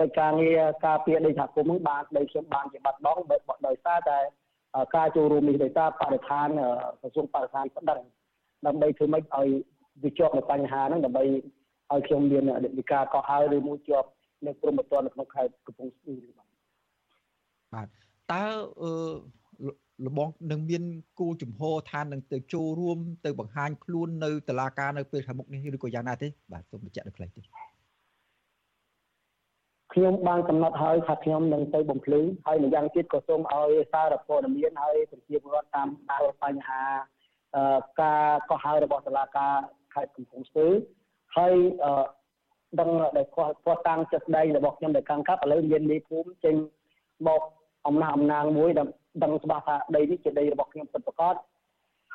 [0.00, 3.20] កិច្ចការងារការពារដីសហគមន៍នឹងបានដីខ្ញុំបានជាបាត់បង់
[3.66, 4.18] ដោយសារតែ
[4.96, 6.48] ការចូលរួមនេះដោយសារបរិស្ថាន
[7.00, 8.00] ក្រសួងបរិស្ថានផ្ដឹង
[8.66, 9.48] ដើម្បីធ្វើម៉េចឲ្យ
[10.02, 11.24] វាជាប់នៅបញ្ហាហ្នឹងដើម្បី
[11.92, 12.44] ឲ្យខ្ញុំមាន
[12.78, 14.08] វិការកោះហៅឬមួយជាប់
[14.46, 16.48] នៅព្រំប្រទាននៅក្នុងខេត្តកំពង់ស្ពឺបាទ
[17.74, 17.86] បាទ
[18.32, 18.44] តើ
[18.82, 18.92] អឺ
[20.06, 20.82] លបងនឹងមាន
[21.20, 27.40] គោលជំហរថានឹងទៅចូលរួមទៅបង្ហាញខ្លួននៅតុលាការនៅពេលខាងមុខនេះឬក៏យ៉ាងណាទេបាទសូមបញ្ជាក់នៅខ្លីទេ
[29.92, 36.82] ខ្ញុំបានកំណត់ហើយថាខ្ញុំនឹងទៅបំភ្លឺហើយម្យ៉ាងទៀតក៏សូមឲ្យសារព័ត៌មានហើយប្រជាពលរដ្ឋតាមដានបញ្ហា
[38.00, 39.54] ការកោះហៅរបស់តុលាការ
[39.94, 40.66] ខេត្តកំពង់ស្ពឺ
[41.36, 41.54] ហើយ
[42.80, 46.54] ដឹងដែលគាត់គាត់តាំងចិត្តដីរបស់ខ្ញុំដែលកាន់កាប់ឥឡូវមានលីភូមិចេញ
[47.26, 47.40] មក
[47.86, 48.70] អំណះអំណាងមួយ
[49.22, 51.34] ដឹងច្បាស់ថាដីនេះជាដីរបស់ខ្ញុំពិតប្រាកដ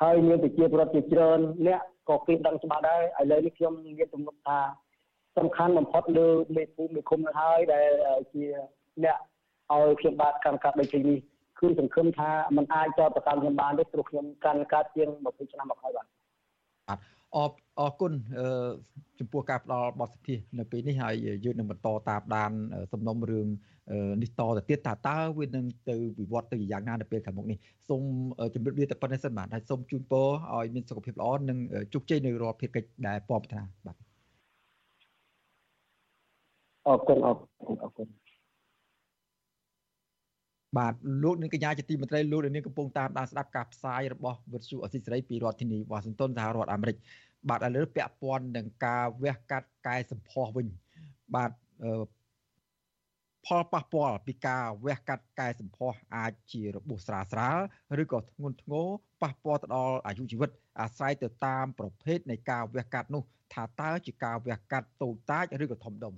[0.02, 4.58] ហើយមានប្រជាពលរដ្ឋជាច្រើនអ្នកក៏គេដឹងច្បាស់ដែរឥឡូវនេះខ្ញុំមានទំនុកថា
[5.38, 7.88] សំខាន់បំផុតលើមេភូមិមេឃុំនឹងហើយដែល
[8.32, 8.44] ជា
[9.04, 9.16] អ្នក
[9.72, 11.18] ឲ្យខ្ញុំបាទកម្មកាប់ដីនេះ
[11.60, 16.06] គឺសង្ឃឹមថាมันអាចចោទប្រកាន់ខ្ញុំបានទេព្រោះខ្ញុំកាន់កាប់ជាង20ឆ្នាំមកហើយបាទ
[16.88, 16.98] បាទ
[17.34, 18.12] អរអរគុណ
[19.18, 21.14] ចំពោះការផ្ដល់បទសភានៅពេលនេះហើយ
[21.44, 22.52] យើងនឹងបន្តតាមដាន
[22.92, 23.48] សំណុំរឿង
[24.22, 27.58] នេះតទៅទៀតតើតើវានឹងទៅវិវត្តទៅយ៉ាងណានៅពេលខាងមុខនេះ
[27.88, 28.02] សូម
[28.54, 31.58] ជម្រាបលាតែប៉ុណ្្នេះសិនបាទហើយសូមជូនពរឲ្យមានសុខភាពល្អនិង
[31.94, 34.05] ជោគជ័យនៅរាល់ភារកិច្ចដែលពំប្រាថ្នាបាទ
[36.86, 38.08] អរគុណអរគុណអរគុណ
[40.78, 46.96] បាទលោកនាងកញ្ញាជាទីមេត្រីលោកនាងកំពុងតាមដានស្ដាប់ការផ្សាយរបស់វិទ្យុអស៊ីសេរីពីរដ្ឋធានីវ៉ាស៊ីនតោនសហរដ្ឋអាមេរិក
[47.48, 50.66] បាទឥឡូវពាក់ព័ន្ធនឹងការវះកាត់កែសម្ផស្សវិញ
[51.34, 51.50] បាទ
[53.46, 57.58] ផលប៉ះពាល់ពីការវះកាត់កែសម្ផស្សអាចជារបួសស្រាលស្រាល
[58.02, 58.88] ឬក៏ធ្ងន់ធ្ងរ
[59.22, 63.22] ប៉ះពាល់ទៅដល់អាយុជីវិតអាស្រ័យទៅតាមប្រភេទនៃការវះកាត់នោះ
[63.54, 66.14] ថាតើជាការវះកាត់តូចតាចឬក៏ធំដុំ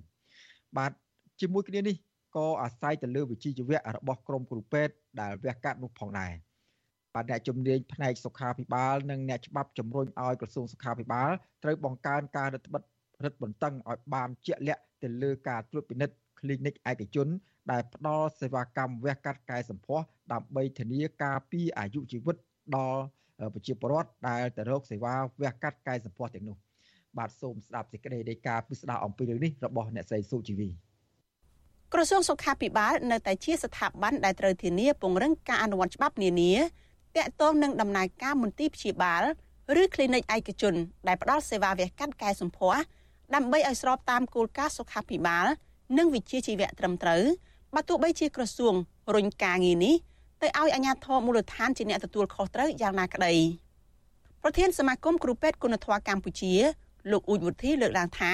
[0.77, 0.93] បាទ
[1.41, 1.97] ជាមួយគ្នានេះ
[2.37, 6.33] ក៏អាស្រ័យទៅលើវិជ្ជាជីវៈរបស់ក្រមគ្រូពេទ្យដែលវះកាត់នោះផងដែរ
[7.15, 11.31] បាទអ្នកជំនាញផ្នែកសុខាភិបាលនិងអ្នកច្បាប់ជំរុញឲ្យក្រសួងសុខាភិបាល
[11.63, 12.83] ត្រូវបង្កើនការរដ្ឋបិទ
[13.25, 17.29] រឹតបន្តឹងឲ្យបានជាក់លាក់ទៅលើការត្រួតពិនិត្យ clinic ឯកជន
[17.71, 22.37] ដែលផ្ដល់សេវាកម្មវះកាត់កែសម្ផស្សដើម្បីធានាការពីអាយុជីវិត
[22.77, 23.03] ដល់
[23.55, 26.57] ប្រជាពលរដ្ឋដែលទៅរកសេវាវះកាត់កែសម្ផស្សទាំងនោះ
[27.19, 30.69] បាទសូមស្ដាប់សេចក្តីរាយការណ៍ពិស្ដារអំពីរឿងនេះរបស់អ្នកស្រីសុជីវី
[31.93, 36.53] ក្រសួងសុខាភិបាលនៅតែជាស្ថាប័នដែលត្រូវធានាពង្រឹងការអនុវត្តច្បាប់នានា
[37.17, 39.23] តាក់ទងនឹងដំណើរការមន្ទីរព្យាបាល
[39.81, 40.75] ឬ clinic ឯកជន
[41.09, 42.81] ដែលផ្ដល់សេវាវះកាត់កែសម្ផស្ស
[43.35, 45.47] ដើម្បីឲ្យស្របតាមគោលការណ៍សុខាភិបាល
[45.99, 47.23] និងវិជ្ជាជីវៈត្រឹមត្រូវ
[47.75, 48.75] បើទោះបីជាក្រសួង
[49.15, 49.95] រុញការងារនេះ
[50.43, 53.35] ទៅឲ្យអាជ្ញាធរមូលដ្ឋានជាអ្នកទទួលខុសត្រូវយ៉ាងណាក្តី
[54.43, 56.55] ប្រធានសមាគមគ្រូពេទ្យគុណធម៌កម្ពុជា
[57.11, 58.33] លោកអ៊ូចវុធីលើកឡើងថា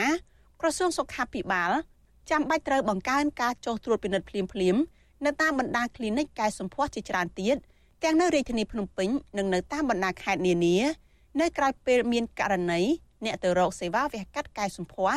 [0.61, 1.73] ក្រសួងសុខាភិបាល
[2.31, 4.77] ចាំបាច់ត្រូវបង្កើនការចុះត្រួតពិនិត្យភ្លាមភ្លាម
[5.25, 7.57] នៅតាមបណ្ដា clinic កែសម្ផស្សជាច្រើនទៀត
[8.05, 9.09] ទាំងនៅរាជធានីភ្នំពេញ
[9.39, 10.77] និងនៅតាមបណ្ដាខេត្តនានា
[11.41, 12.81] នៅក្រៅពេលមានករណី
[13.25, 15.17] អ្នកទៅរកសេវាវះកាត់កែសម្ផស្ស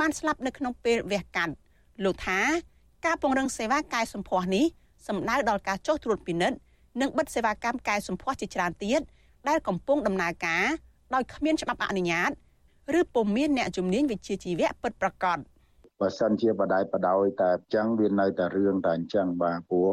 [0.00, 1.54] បានស្លាប់នៅក្នុងពេលវះកាត់
[2.04, 2.40] លោកថា
[3.06, 4.64] ការពង្រឹងសេវាកែសម្ផស្សនេះ
[5.06, 6.58] សំដៅដល់ការចុះត្រួតពិនិត្យ
[7.00, 9.00] និងបិទសេវាកម្មកែសម្ផស្សជាច្រើនទៀត
[9.48, 10.64] ដែលកំពុងដំណើរការ
[11.14, 12.30] ដោយគ្មានច្បាប់អនុញ្ញាត
[12.98, 15.38] ឬពុំមានអ្នកជំនាញវិជ្ជាជីវៈពិតប្រាកដ
[16.00, 19.90] បើសិនជាបដិបដោយតែអញ្ចឹងវានៅតែរឿងតែអញ្ចឹងបាទព្រោះ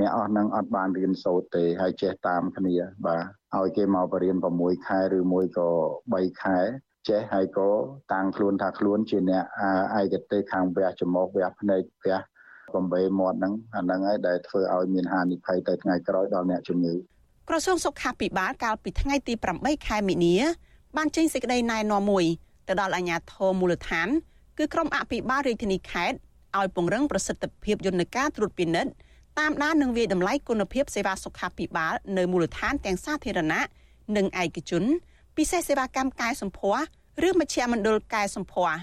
[0.00, 2.74] អ្នកអស់នឹងអត់បានរៀនសូត្រទេហើយចេះតាមគ្នា
[3.06, 3.24] បាទ
[3.56, 5.68] ឲ្យគេមកបរៀន6ខែឬមួយក៏
[6.10, 6.58] 3ខែ
[7.08, 7.70] ចេះហើយក៏
[8.12, 9.44] តាំងខ្លួនថាខ្លួនជាអ្នក
[10.00, 12.16] ឯកទេសខាងវះច្រមុះវះភ្នែកវះ
[12.74, 16.94] បំបីមាត់ហ្នឹងអាហ្នឹងហើយដែលធ្វើឲ្យមានហានិភ័យទៅថ្ងៃក្រោយដល់អ្នកជំងឺ
[17.48, 20.36] ក្រសួងសុខាភិបាលកាលពីថ្ងៃទី8ខែមីនា
[20.96, 22.24] បានចេញសេចក្តីណែនាំមួយ
[22.68, 24.08] ទៅដល់អាជ្ញាធរមូលដ្ឋាន
[24.58, 26.18] គឺក្រុមអភិបាលរាជធានីខេត្ត
[26.58, 28.92] ឲ្យពង្រឹងប្រសិទ្ធភាពយន្តការត្រួតពិនិត្យ
[29.38, 33.62] តាមដាននិងវិតម្លៃគុណភាពសេវាសុខាភិបាលនៅមូលដ្ឋានទាំងសាធារណៈ
[34.16, 34.84] និងឯកជន
[35.36, 36.82] ពិសេសសេវាកម្មកែសម្ផស្ស
[37.26, 38.76] ឬមជ្ឈមណ្ឌលកែសម្ផស្ស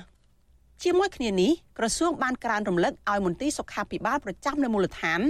[0.84, 5.22] ជាមួយគ្នានេះក្រសួងបានក្រើនរំលឹកឲ្យមន្ទីរសុខាភិបាលប្រចាំនៅមូលដ្ឋាន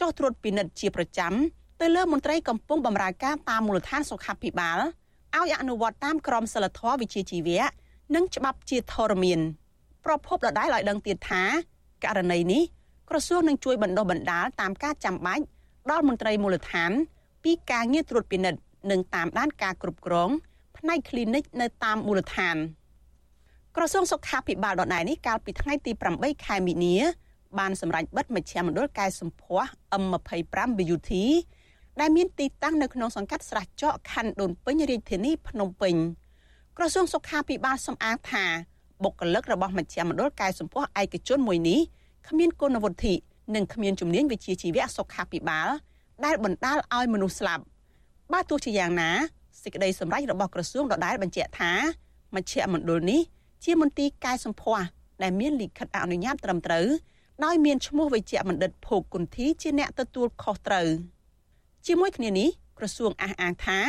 [0.00, 1.32] ចុះត្រួតពិនិត្យជាប្រចាំ
[1.80, 4.80] ទៅលើមន្ត្រីកំពុងបម្រើការតាមមូលដ្ឋានសុខាភិបាល
[5.40, 7.62] ឲ្យអនុវត្តតាមក្រមសីលធម៌វិជ្ជាជីវៈ
[8.14, 9.40] និងច្បាប់ជាធរមាន
[10.04, 11.42] ប្រពន្ធដដែលឲ្យដឹងទៀតថា
[12.04, 12.62] ករណីនេះ
[13.08, 15.44] ក្រសួងនឹងជួយបណ្ដុះបណ្ដាលតាមការចាំបាច់
[15.90, 16.90] ដល់មន្ត្រីមូលដ្ឋាន
[17.44, 18.60] ពីការងារត្រួតពិនិត្យ
[18.90, 20.30] និងតាមដានការគ្រប់គ្រង
[20.76, 22.56] ផ្នែក clinic នៅតាមមូលដ្ឋាន
[23.76, 26.96] ក្រសួងសុខាភិបាលដដែលនេះកាលពីថ្ងៃទី8ខែមីនា
[27.58, 29.68] បានសម្រេចបិទមជ្ឈមណ្ឌលកែសម្ផស្ស
[30.02, 31.10] M25 BUT
[32.00, 35.94] ដែលមានទីតាំងនៅក្នុងសង្កាត់ស្រះចកខណ្ឌដូនពេញរាជធានីភ្នំពេញ
[36.76, 38.44] ក្រសួងសុខាភិបាលសំអាងថា
[39.02, 41.80] បុគ្គលិករបស់មជ្ឈមណ្ឌលកែសម្ផស្សឯកជនមួយនេះ
[42.28, 43.14] គ្មានគុណវុឌ្ឍិ
[43.54, 45.68] និងគ្មានជំនាញវិជ្ជាជីវៈសុខាភិបាល
[46.24, 47.64] ដែលបណ្ដាលឲ្យមនុស្សស្លាប់
[48.32, 49.10] បើទោះជាយ៉ាងណា
[49.62, 51.72] សេចក្តីសម្រេចរបស់ក្រសួងដដែលបញ្ជាក់ថា
[52.34, 53.20] មជ្ឈមណ្ឌលនេះ
[53.64, 54.84] ជាមន្ទីរកែសម្ផស្ស
[55.22, 56.86] ដែលមានលិខិតអនុញ្ញាតត្រឹមត្រូវ
[57.44, 60.88] ដោយមានឈ្មោះវិជ្ជបណ្ឌិតភោគគុន្ធីជាអ្នកទទួលខុសត្រូវ
[61.86, 63.80] ជាមួយគ្នានេះក្រសួងអះអាងថា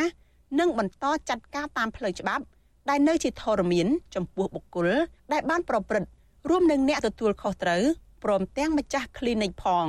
[0.60, 2.44] នឹងបន្តចាត់ការតាមផ្លូវច្បាប់
[2.88, 4.88] ដែលនៅជាធរមានចំពោះបុគ្គល
[5.32, 6.08] ដែលបានប្រព្រឹត្ត
[6.48, 7.82] រួមនឹងអ្នកទទួលខុសត្រូវ
[8.24, 9.86] ព្រមទាំងម្ចាស់ clinic ផង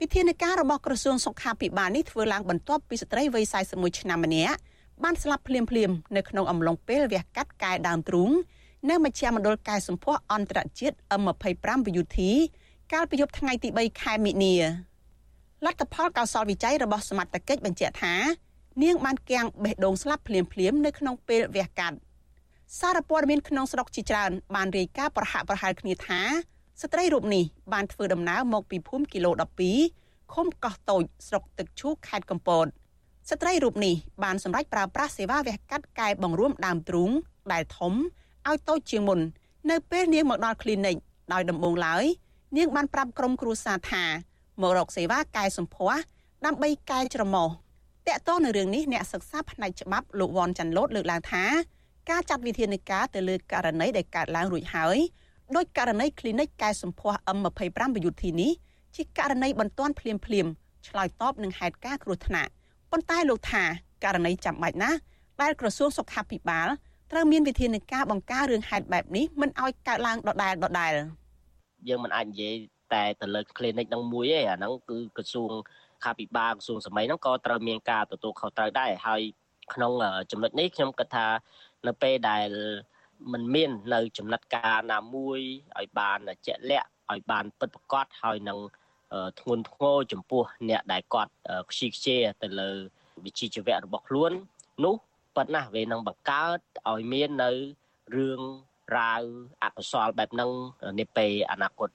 [0.00, 4.56] វិធានការរបស់ក្រសួងសុខាភិបាលនេះធ្វើឡើងបន្ទាប់ពីស្ត្រីវ័យ41ឆ្នាំម្នាក់
[5.04, 8.30] បានស្លាប់ភ្លាមៗនៅក្នុងអំឡុងពេលវះកាត់កែដើមទ្រូង
[8.90, 11.56] នៅមជ្ឈមណ្ឌលកែសម្ផស្សអន្តរជាតិ M25
[11.86, 12.18] VUT
[12.92, 14.87] កាលពីយប់ថ្ងៃទី3ខែមិនិនា
[15.64, 18.14] លទ្ធផលកោសលវិច័យរបស់សមត្ថកិច្ចបញ្ជាក់ថា
[18.82, 21.96] នាងបានគាំងបេះដូងស្លាប់ភ្លាមៗនៅក្នុងពេលវះកាត់
[22.80, 26.20] សារព័ត៌មានក្នុងស្រុកជាច្រើនបានរាយការណ៍ប្រហាក់ប្រហែលគ្នាថា
[26.82, 29.30] ស្ត្រីរូបនេះបានធ្វើដំណើរមកពីភូមិគីឡូ
[29.82, 32.66] 12ឃុំកោះតូចស្រុកទឹកឈូខេត្តកំពត
[33.30, 33.94] ស្ត្រីរូបនេះ
[34.24, 37.10] បានសម្រេចប្រើប្រាស់សេវាវះកាត់កែបង្រួមដើមទ្រូង
[37.52, 37.94] ដែលធំ
[38.48, 39.20] ឲ្យតូចជាងមុន
[39.70, 40.96] នៅពេលនាងមកដល់ clinic
[41.32, 42.04] ដោយដំបូងឡើយ
[42.56, 44.04] នាងបានប្រាប់ក្រុមគ្រួសារថា
[44.62, 46.00] មករកសេវាកែសម្ផស្ស
[46.46, 47.48] ដើម្បីកែច្រមុះ
[48.06, 51.44] តកតនៅរឿងនេះអ្នកសិក្សាផ្នែកច្បាប់លោកវ៉ាន់ចាន់លូតលើកឡើងថា
[52.10, 54.98] ការចាត់វិធានការទៅលើករណីដែលកើតឡើងរួចហើយ
[55.56, 58.52] ដោយករណី clinic កែសម្ផស្ស M25 ប្រយុទ្ធទីនេះ
[58.96, 60.46] ជាករណីបន្ទាន់ភ្លាមភ្លាម
[60.88, 62.50] ឆ្លើយតបនឹងហេតុការណ៍គ្រោះថ្នាក់
[62.90, 63.64] ប៉ុន្តែលោកថា
[64.04, 64.98] ករណីចាំបាច់ណាស់
[65.42, 66.68] ដែលក្រសួងសុខាភិបាល
[67.12, 70.92] ត្រូវមានវិធានការបង្ការរឿងហេតុបែបនេះមិនឲ្យកើតឡើងដដែលដដែល
[71.88, 72.56] យើងមិនអាចនិយាយ
[72.94, 75.52] តែទៅលើ clinic នឹងមួយទេអាហ្នឹងគឺក្រសួង
[76.04, 79.22] ខាភិបាលក្រសួងសម័យហ្នឹងក៏ត្រូវមានការទទួលខុសត្រូវដែរហើយ
[79.74, 79.92] ក្នុង
[80.30, 81.26] ចំណុចនេះខ្ញុំគិតថា
[81.86, 82.48] នៅពេលដែល
[83.32, 85.40] มันមាននៅចំណាត់ការណាមួយ
[85.78, 88.58] ឲ្យបានជាក់លាក់ឲ្យបានពិតប្រាកដហើយនឹង
[89.40, 91.32] ធ្ងន់ធ្ងរចំពោះអ្នកដែលគាត់
[91.70, 92.70] ខ្ជិលខ្ជាទៅលើ
[93.24, 94.32] វិជ្ជាជីវៈរបស់ខ្លួន
[94.84, 94.94] នោះ
[95.36, 96.58] ប៉ុណ្ណាវានឹងបង្កើត
[96.90, 97.50] ឲ្យមាននៅ
[98.16, 98.40] រឿង
[98.96, 99.20] រ៉ាវ
[99.64, 100.50] អកុសលបែបហ្នឹង
[100.98, 101.90] នាពេលអនាគត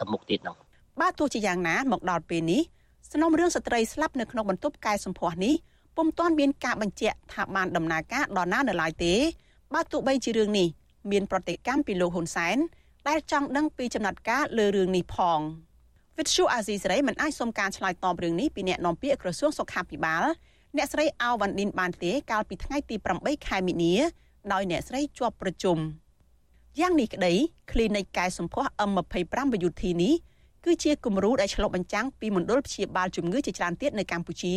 [0.00, 0.56] ទៅមុខទៀតហ្នឹង
[1.00, 2.62] បើទោះជាយ៉ាងណាមកដល់ពេលនេះ
[3.10, 5.54] សំណុំរឿងស្ត្រីស្លាប់នៅក្នុងបន្ទប់កែសម្ផស្សនេះ
[5.96, 9.14] ពុំទាន់មានការបញ្ជាក់ថាបានដំណើរការដល់ណានៅឡើយទេ
[9.74, 10.68] បើទោះបីជារឿងនេះ
[11.10, 12.56] មានប្រតិកម្មពីលោកហ៊ុនសែន
[13.08, 15.40] ដែលចង់ដឹងពីចំណាត់ការលើរឿងនេះផង
[16.18, 20.24] វិទ្យុអាស៊ីសេរីមិនអាចសុំការឆ្លើយតបរឿងនេះពីអ្នកនាំពាក្យក្រសួងសុខាភិបាល
[20.76, 23.94] អ្នកស្រីអាវវ៉ាន់ឌិនបានទេកាលពីថ្ងៃទី8ខែមីនា
[24.52, 25.78] ដោយអ្នកស្រីជាប់ប្រជុំ
[26.80, 27.32] យ៉ាងនេះក្តី
[27.70, 29.14] clinic កែសម្ផស្ស M25
[29.52, 30.14] BUT នេះ
[30.64, 34.54] គឺជាគំរូដែលឆ្លុះបញ្ចាំងពីមណ្ឌលព្យាបាលជំងឺជាច្រើនទៀតនៅកម្ពុជា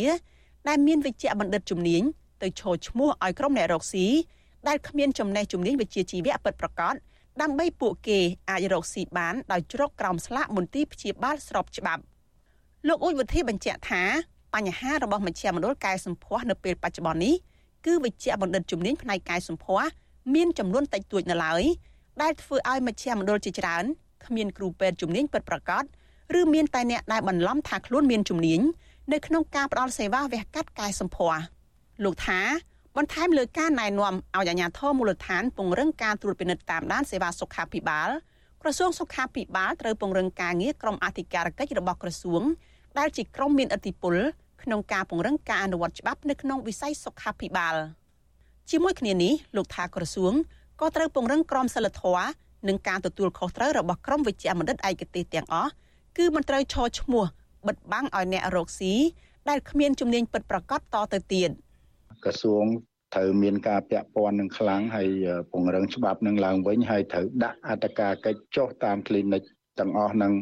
[0.68, 2.02] ដែលមានវិជ្ជាបណ្ឌិតជំនាញ
[2.42, 4.06] ទៅឈរឈ្មោះឲ្យក្រុមអ្នករកស៊ី
[4.68, 6.94] ដែលគ្មានចំណេះជំនាញវិជ្ជាជីវៈពិតប្រាកដ
[7.40, 8.18] ដើម្បីពួកគេ
[8.50, 12.02] អាចរកស៊ីបានដោយជ្រកក្រោមស្លាកមន្ទីរព្យាបាលស្របច្បាប់
[12.88, 14.02] លោកអ៊ុចវិធីបញ្ជាក់ថា
[14.54, 17.34] បញ្ហារបស់មជ្ឈមណ្ឌលកែសម្ផស្សនៅពេលបច្ចុប្បន្ននេះ
[17.86, 19.86] គឺវិជ្ជាបណ្ឌិតជំនាញផ្នែកកែសម្ផស្ស
[20.34, 21.64] មានចំនួនតិចតួចនៅឡើយ
[22.22, 23.84] ដែលធ្វើឲ្យមជ្ឈមណ្ឌលជាច្រើន
[24.24, 25.84] គ្មានគ្រូពេទ្យជំនាញពិតប្រាកដ
[26.38, 28.60] ឬមានតែអ្នកដែលបន្លំថាខ្លួនមានជំនាញ
[29.12, 31.40] នៅក្នុងការផ្តល់សេវាវះកាត់កែសម្ផស្ស
[32.04, 32.40] លោកថា
[32.96, 38.08] បន្ថែមលើការណែនាំឲ្យអាជ្ញាធរមូលដ្ឋានពង្រឹងការត្រួតពិនិត្យតាមដានសេវាសុខាភិបាល
[38.62, 42.42] ក្រសួងសុខាភិបាលត្រូវពង្រឹងការងារក្រុមអធិការកិច្ចរបស់ក្រសួង
[42.98, 44.14] ដែលជាក្រុមមានឥទ្ធិពល
[44.62, 47.76] ក្នុងការពង្រឹងការអនុវត្តច្បាប់នៅក្នុងវិស័យសុខាភិបាល
[48.70, 50.32] ជាមួយគ្នានេះលោកថាក្រសួង
[50.80, 52.26] ក៏ត្រូវពង្រឹងក្រមសីលធម៌
[52.68, 55.70] និងការទទួលខុសត្រូវរបស់ក្រុមវិជ្ជាបណ្ឌិតឯកទេសទាំងអស់
[56.16, 57.24] គឺមិនត្រូវឈរឈ្មោះ
[57.66, 58.94] បិទបាំងឲ្យអ្នករកស៊ី
[59.48, 61.50] ដែលគ្មានជំនាញពិតប្រាកដតទៅទៀត
[62.24, 62.64] ក្រសួង
[63.14, 65.10] ត្រូវមានការពាក់ព័ន្ធនឹងខ្លាំងហើយ
[65.50, 69.44] ពង្រឹងច្បាប់នឹងឡើងវិញហើយត្រូវដាក់អត្តការកិច្ចចុះតាម clinic
[69.78, 70.32] ទាំងអស់នឹង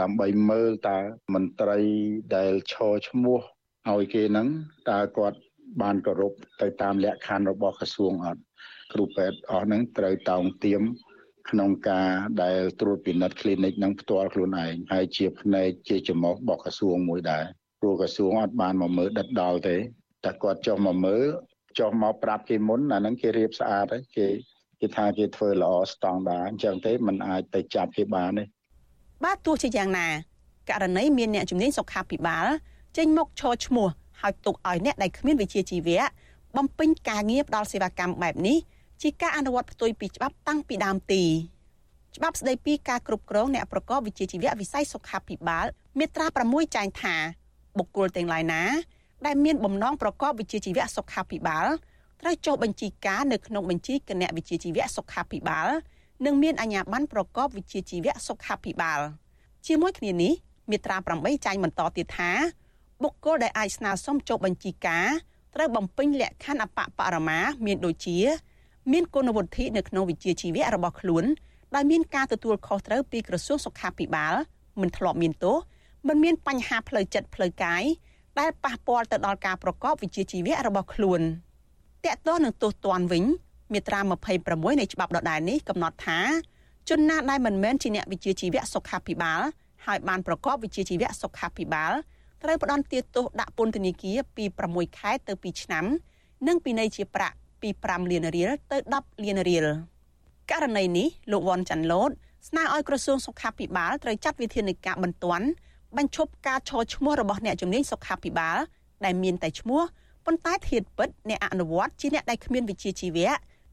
[0.00, 0.98] ដើម្បីមើលតើ
[1.34, 1.78] មន្ត្រី
[2.36, 3.38] ដែលឈរឈ្មោះ
[3.90, 4.48] ឲ្យគេហ្នឹង
[4.90, 5.38] តើគាត់
[5.82, 8.42] បានគោរពទៅតាមលក្ខខណ្ឌរបស់ក្រសួងអត់
[8.92, 10.82] គ្រូពេទ្យអស់ហ្នឹងត្រូវតោងទៀម
[11.50, 12.10] ក្នុងការ
[12.42, 17.44] ដែលត្រួតពិនិត្យ clinic នឹងផ្ទាល់ខ្លួនឯងហើយជាផ្នែកជាចំោះរបស់ក្រសួងមួយដែរ
[17.80, 19.76] ព្រោះក្រសួងអត់បានមកមើលដិតដល់ទេ
[20.24, 21.24] តែគាត់ចុះមកមើល
[21.78, 24.26] ចុះមកប្រាប់គេមុនអាហ្នឹងគេរៀបស្អាតហើយគេ
[24.80, 28.44] គេថាគេធ្វើល្អស្តង់ដាអញ្ចឹងទេมันអាចទៅចាប់គេបានទេ
[29.24, 30.08] បាទទោះជាយ៉ាងណា
[30.70, 32.46] ករណីមានអ្នកជំនាញសុខាភិបាល
[32.96, 33.88] ចេញមកឈរឈ្មោះ
[34.20, 36.02] ហើយទុកឲ្យអ្នកដែលគ្មានវិជ្ជាជីវៈ
[36.56, 38.58] បំពេញការងារផ្ដល់សេវាកម្មបែបនេះ
[39.02, 41.24] ជាការអនុវត្តផ្ទុយពីច្បាប់តាំងពីដើមទី
[42.16, 45.66] ច្បាប់ស្ដីពីការគ្រប់គ្រងអ្នកប្រកបវិជ្ជាជីវៈវិស័យសុខាភិបាល
[45.98, 47.14] មាត្រា6ចែងថា
[47.78, 48.62] បុគ្គលទាំងឡាយណា
[49.26, 51.66] ដែលមានបំណងប្រកបវិជ្ជាជីវៈសុខាភិបាល
[52.20, 55.68] ត្រូវចុះបញ្ជីការនៅក្នុងបញ្ជីគណៈវិជ្ជាជីវៈសុខាភិបាល
[56.26, 59.00] និងមានអាជ្ញាប័ណ្ណប្រកបវិជ្ជាជីវៈសុខាភិបាល
[59.66, 60.32] ជាមួយគ្នានេះ
[60.70, 62.30] មាត្រា8ចែងបន្តទៀតថា
[63.02, 65.06] បុគ្គលដែលអាចស្នើសុំចុះបញ្ជីការ
[65.54, 68.18] ត្រូវបំពេញលក្ខខណ្ឌអបបរមាមានដូចជា
[68.92, 71.24] មានគុណវុឌ្ឍិនៅក្នុងវិជ្ជាជីវៈរបស់ខ្លួន
[71.74, 74.34] ដោយមានការទទួលខុសត្រូវពីក្រសួងសុខាភិបាល
[74.80, 75.56] មិនធ្លាប់មានទោស
[76.08, 77.82] មិនមានបញ្ហាផ្លូវចិត្តផ្លូវកាយ
[78.38, 81.20] ដែលប៉ះពាល់ទៅដល់ការប្រកបវិជ្ជាជីវៈរបស់ខ្លួន
[82.04, 83.24] តកតោះនឹងទោសទណ្ឌវិញ
[83.72, 84.00] មាត្រា
[84.40, 86.20] 26នៃច្បាប់ដដែលនេះកំណត់ថា
[86.88, 89.40] ជនណាដែលមិនមែនជាអ្នកវិជ្ជាជីវៈសុខាភិបាល
[89.86, 91.92] ហើយបានប្រកបវិជ្ជាជីវៈសុខាភិបាល
[92.42, 95.84] ត្រូវផ្ដន្ទាទោសដាក់ពន្ធនាគារពី6ខែទៅ2ឆ្នាំ
[96.46, 99.66] និងពិន័យជាប្រាក់ ពី5លានរៀលទៅ10លានរៀល
[100.50, 102.10] ករណីនេះលោកវ៉ាន់ចាន់ឡូត
[102.48, 105.46] ស្នើឲ្យក្រសួងសុខាភិបាលត្រូវចាត់វិធានការបន្ទាន់
[105.96, 108.58] បញ្ឈប់ការឈរឈ្មោះរបស់អ្នកជំនាញសុខាភិបាល
[109.04, 109.82] ដែលមានតែឈ្មោះ
[110.26, 113.30] ប៉ុន្តែធៀបពិតអ្នកអនុវត្តជាអ្នកដែលគ្មានវិជ្ជាជីវៈ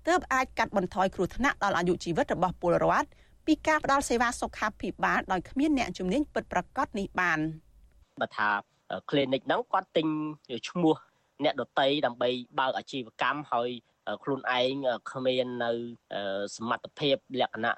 [0.08, 3.08] ទើបអាចកាត់បន្ថយគ្រោះថ្នាក់ដល់អាយុជីវិតរបស់ពលរដ្ឋ
[3.46, 7.40] ពីការផ្តល់សេវាសុខាភិបាលដោយគ្មានអ្នកជំនាញពិតប្រាកដនេះបាន
[8.22, 8.48] បើថា
[9.10, 10.08] clinic ហ្នឹងគាត់ទិញ
[10.70, 10.96] ឈ្មោះ
[11.44, 12.30] អ្នកដតីដើម្បី
[12.60, 13.70] បើកអាជីវកម្មហើយ
[14.24, 14.74] ខ្លួនឯង
[15.12, 15.72] គ្មាននៅ
[16.56, 17.76] សមត្ថភាពលក្ខណៈ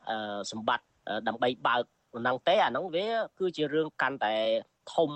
[0.52, 0.86] សម្បត្តិ
[1.28, 1.84] ដើម្បីបើក
[2.18, 3.08] ហ្នឹងទេអាហ្នឹងវា
[3.40, 4.36] គឺជារឿងកាន់តែ
[4.94, 5.10] ធំ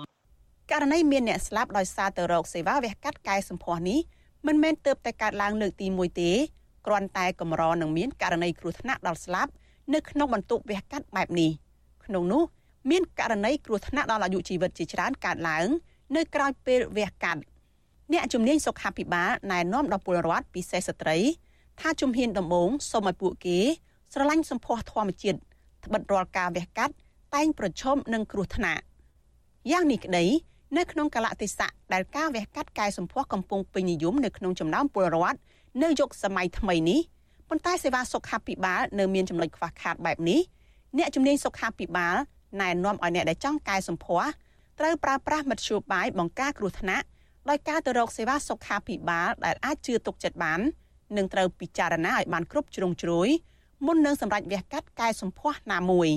[0.70, 4.00] ករណីមានអ្នកស្លាប់ដោយសារទៅរោគសេវាវះកាត់កែសម្ផស្សនេះ
[4.46, 6.30] មិនមែនទៅតែកើតឡើងលើកទី1ទេ
[6.86, 9.50] គ្រាន់តែកម្រនឹងមានករណីគ្រោះថ្នាក់ដល់ស្លាប់
[9.94, 11.50] នៅក្នុងបន្ទប់វះកាត់បែបនេះ
[12.06, 12.42] ក្នុងនោះ
[12.90, 15.66] មានករណីគ្រោះថ្នាក់ដល់អាយុជីវិតជាច្រើនកើតឡើង
[16.16, 17.40] នៅក្រៅពេលវះកាត់
[18.12, 21.18] អ្នកជំនាញសុខាភិបាលណែនាំដល់ពលរដ្ឋពិសេសស្ត្រី
[21.80, 23.58] ថាជំហានដំបូងសូមឲ្យពួកគេ
[24.12, 25.38] ស្រឡាញ់សម្ផស្សធម្មជាតិ
[25.84, 26.94] ត្បិតរាល់ការវះកាត់
[27.34, 28.82] តែងប្រឈមនឹងគ្រោះថ្នាក់
[29.70, 30.24] យ៉ាងនេះក្តី
[30.76, 35.38] នៅក្នុងកលៈទេសៈដែលការវះកាត់កែសម្ផស្សកំពុងពេញនិយមនៅក្នុងចំណោមពលរដ្ឋ
[35.82, 37.00] នៅយុគសម័យថ្មីនេះ
[37.48, 40.40] ប៉ុន្តែសេវាសុខាភិបាលនៅមានចំណុចខ្វះខាតបែបនេះ
[40.98, 42.16] អ្នកជំនាញសុខាភិបាល
[42.60, 44.28] ណែនាំឲ្យអ្នកដែលចង់កែសម្ផស្ស
[44.78, 47.06] ត្រូវប្រើប្រាស់មធ្យោបាយបង្ការគ្រោះថ្នាក់
[47.50, 50.60] ដោយការទៅរកសេវាសុខាភិបាលដែលអាចជឿទុកចិត្តបាន
[51.16, 53.28] និងត្រូវពិចារណាឲ្យបានគ្រប់ជ្រុងជ្រោយ
[53.86, 56.08] មុននឹងសម្រេចវះកាត់កែសម្ផស្សណាមួយ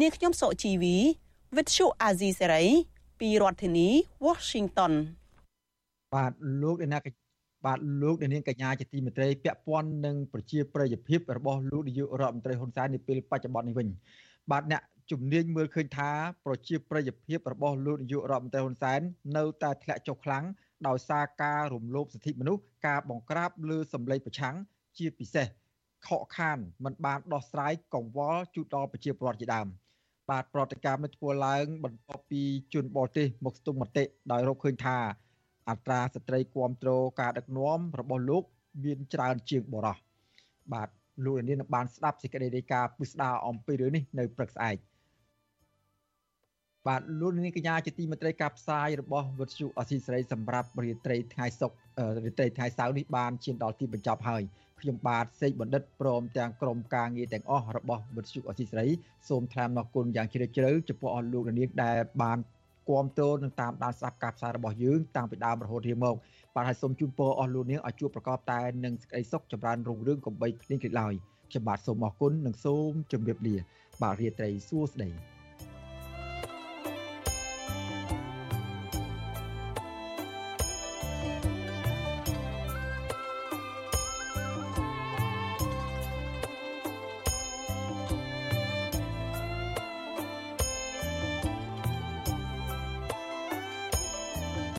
[0.00, 0.96] នាងខ្ញុំសុជីវី
[1.56, 2.64] វិទ្យុអាស៊ីសេរី
[3.20, 3.88] ពីរដ្ឋធានី
[4.26, 4.92] Washington
[6.14, 6.32] បាទ
[6.62, 7.02] លោកអ្នក
[7.66, 13.88] បាទលោកនាងកញ្ញាជាទីមេត្រីពាក់ព័ន្ធនឹងប្រជាប្រិយភាពរបស់លោកនាយករដ្ឋមន្ត្រីហ៊ុនសែននាពេលបច្ចុប្បន្ននេះវិញ
[14.50, 16.10] បាទអ្នក ជំនាញមើលឃើញថា
[16.44, 19.00] ប្រជាប្រិយភាពរបស់លោកនាយករដ្ឋមន្ត្រីហ៊ុនសែន
[19.36, 20.44] នៅតែធ្លាក់ចុះខ្លាំង
[20.88, 24.54] ដោយសារការរំលោភសិទ្ធិមនុស្សការបង្ក្រាបលើសម្លេងប្រឆាំង
[24.98, 25.46] ជាពិសេស
[26.06, 29.66] ខកខានមិនបានដោះស្រាយកង្វល់ជូនដល់ប្រជាពលរដ្ឋជាដើម
[30.30, 32.42] បាទប្រតិកម្មនេះធ្វើឡើង បន្ទាប់ពី
[32.74, 34.96] ជនបរទេសមកស្ទង់មតិដោយរកឃើញថា
[35.70, 38.44] អត្រាស្ត្រីគ្រប់គ្រងការដឹកនាំរបស់លោក
[38.84, 39.96] មានច្រើនជាងបរោះ
[40.72, 40.88] បាទ
[41.24, 44.76] លោកនាងនឹងបានស្ដាប់សេចក្តីរាយការណ៍ពិស្ដារអំពីរឿងនេះនៅព្រឹកស្អែក
[46.88, 51.76] បាទលោកនាងកញ្ញាជាទីមេត្រីការផ្សាយរបស់វិទ្យុអស៊ីសេរីសម្រាប់រាត្រីថ្ងៃសុក្រ
[52.24, 54.42] រាត្រីថ្ងៃសៅរ៍នេះបានឈានដល់ទីបញ្ចប់ហើយ
[54.80, 58.88] ខ្ញុំបាទសេកបណ្ឌិតព្រមទាំងក្រុមការងារទាំងអស់របស់វិទ្យុអស៊ីសេរី
[59.28, 62.38] សូមថ្លែងអរគុណយ៉ាងជ្រាលជ្រៅចំពោះអស់លោកនាងដែលបាន
[62.88, 66.16] គ្រប់គ្រងនិងតាមដានស្ដាប់ការផ្សាយរបស់យើងតាំងពីដើមរហូតរៀងមក
[66.54, 71.14] បាទហើយសូមជូនពរអស់លោកនាងឲ្យជួបប្រកបតែនឹងសេចក្តីសុខចម្រើនរុងរឿងកំបីគ្លៀងគ្លេឡើយ
[71.50, 73.56] ខ្ញុំបាទសូមអរគុណនិងសូមជម្រាបលា
[74.02, 75.31] បាទរាត្រីសួស្តី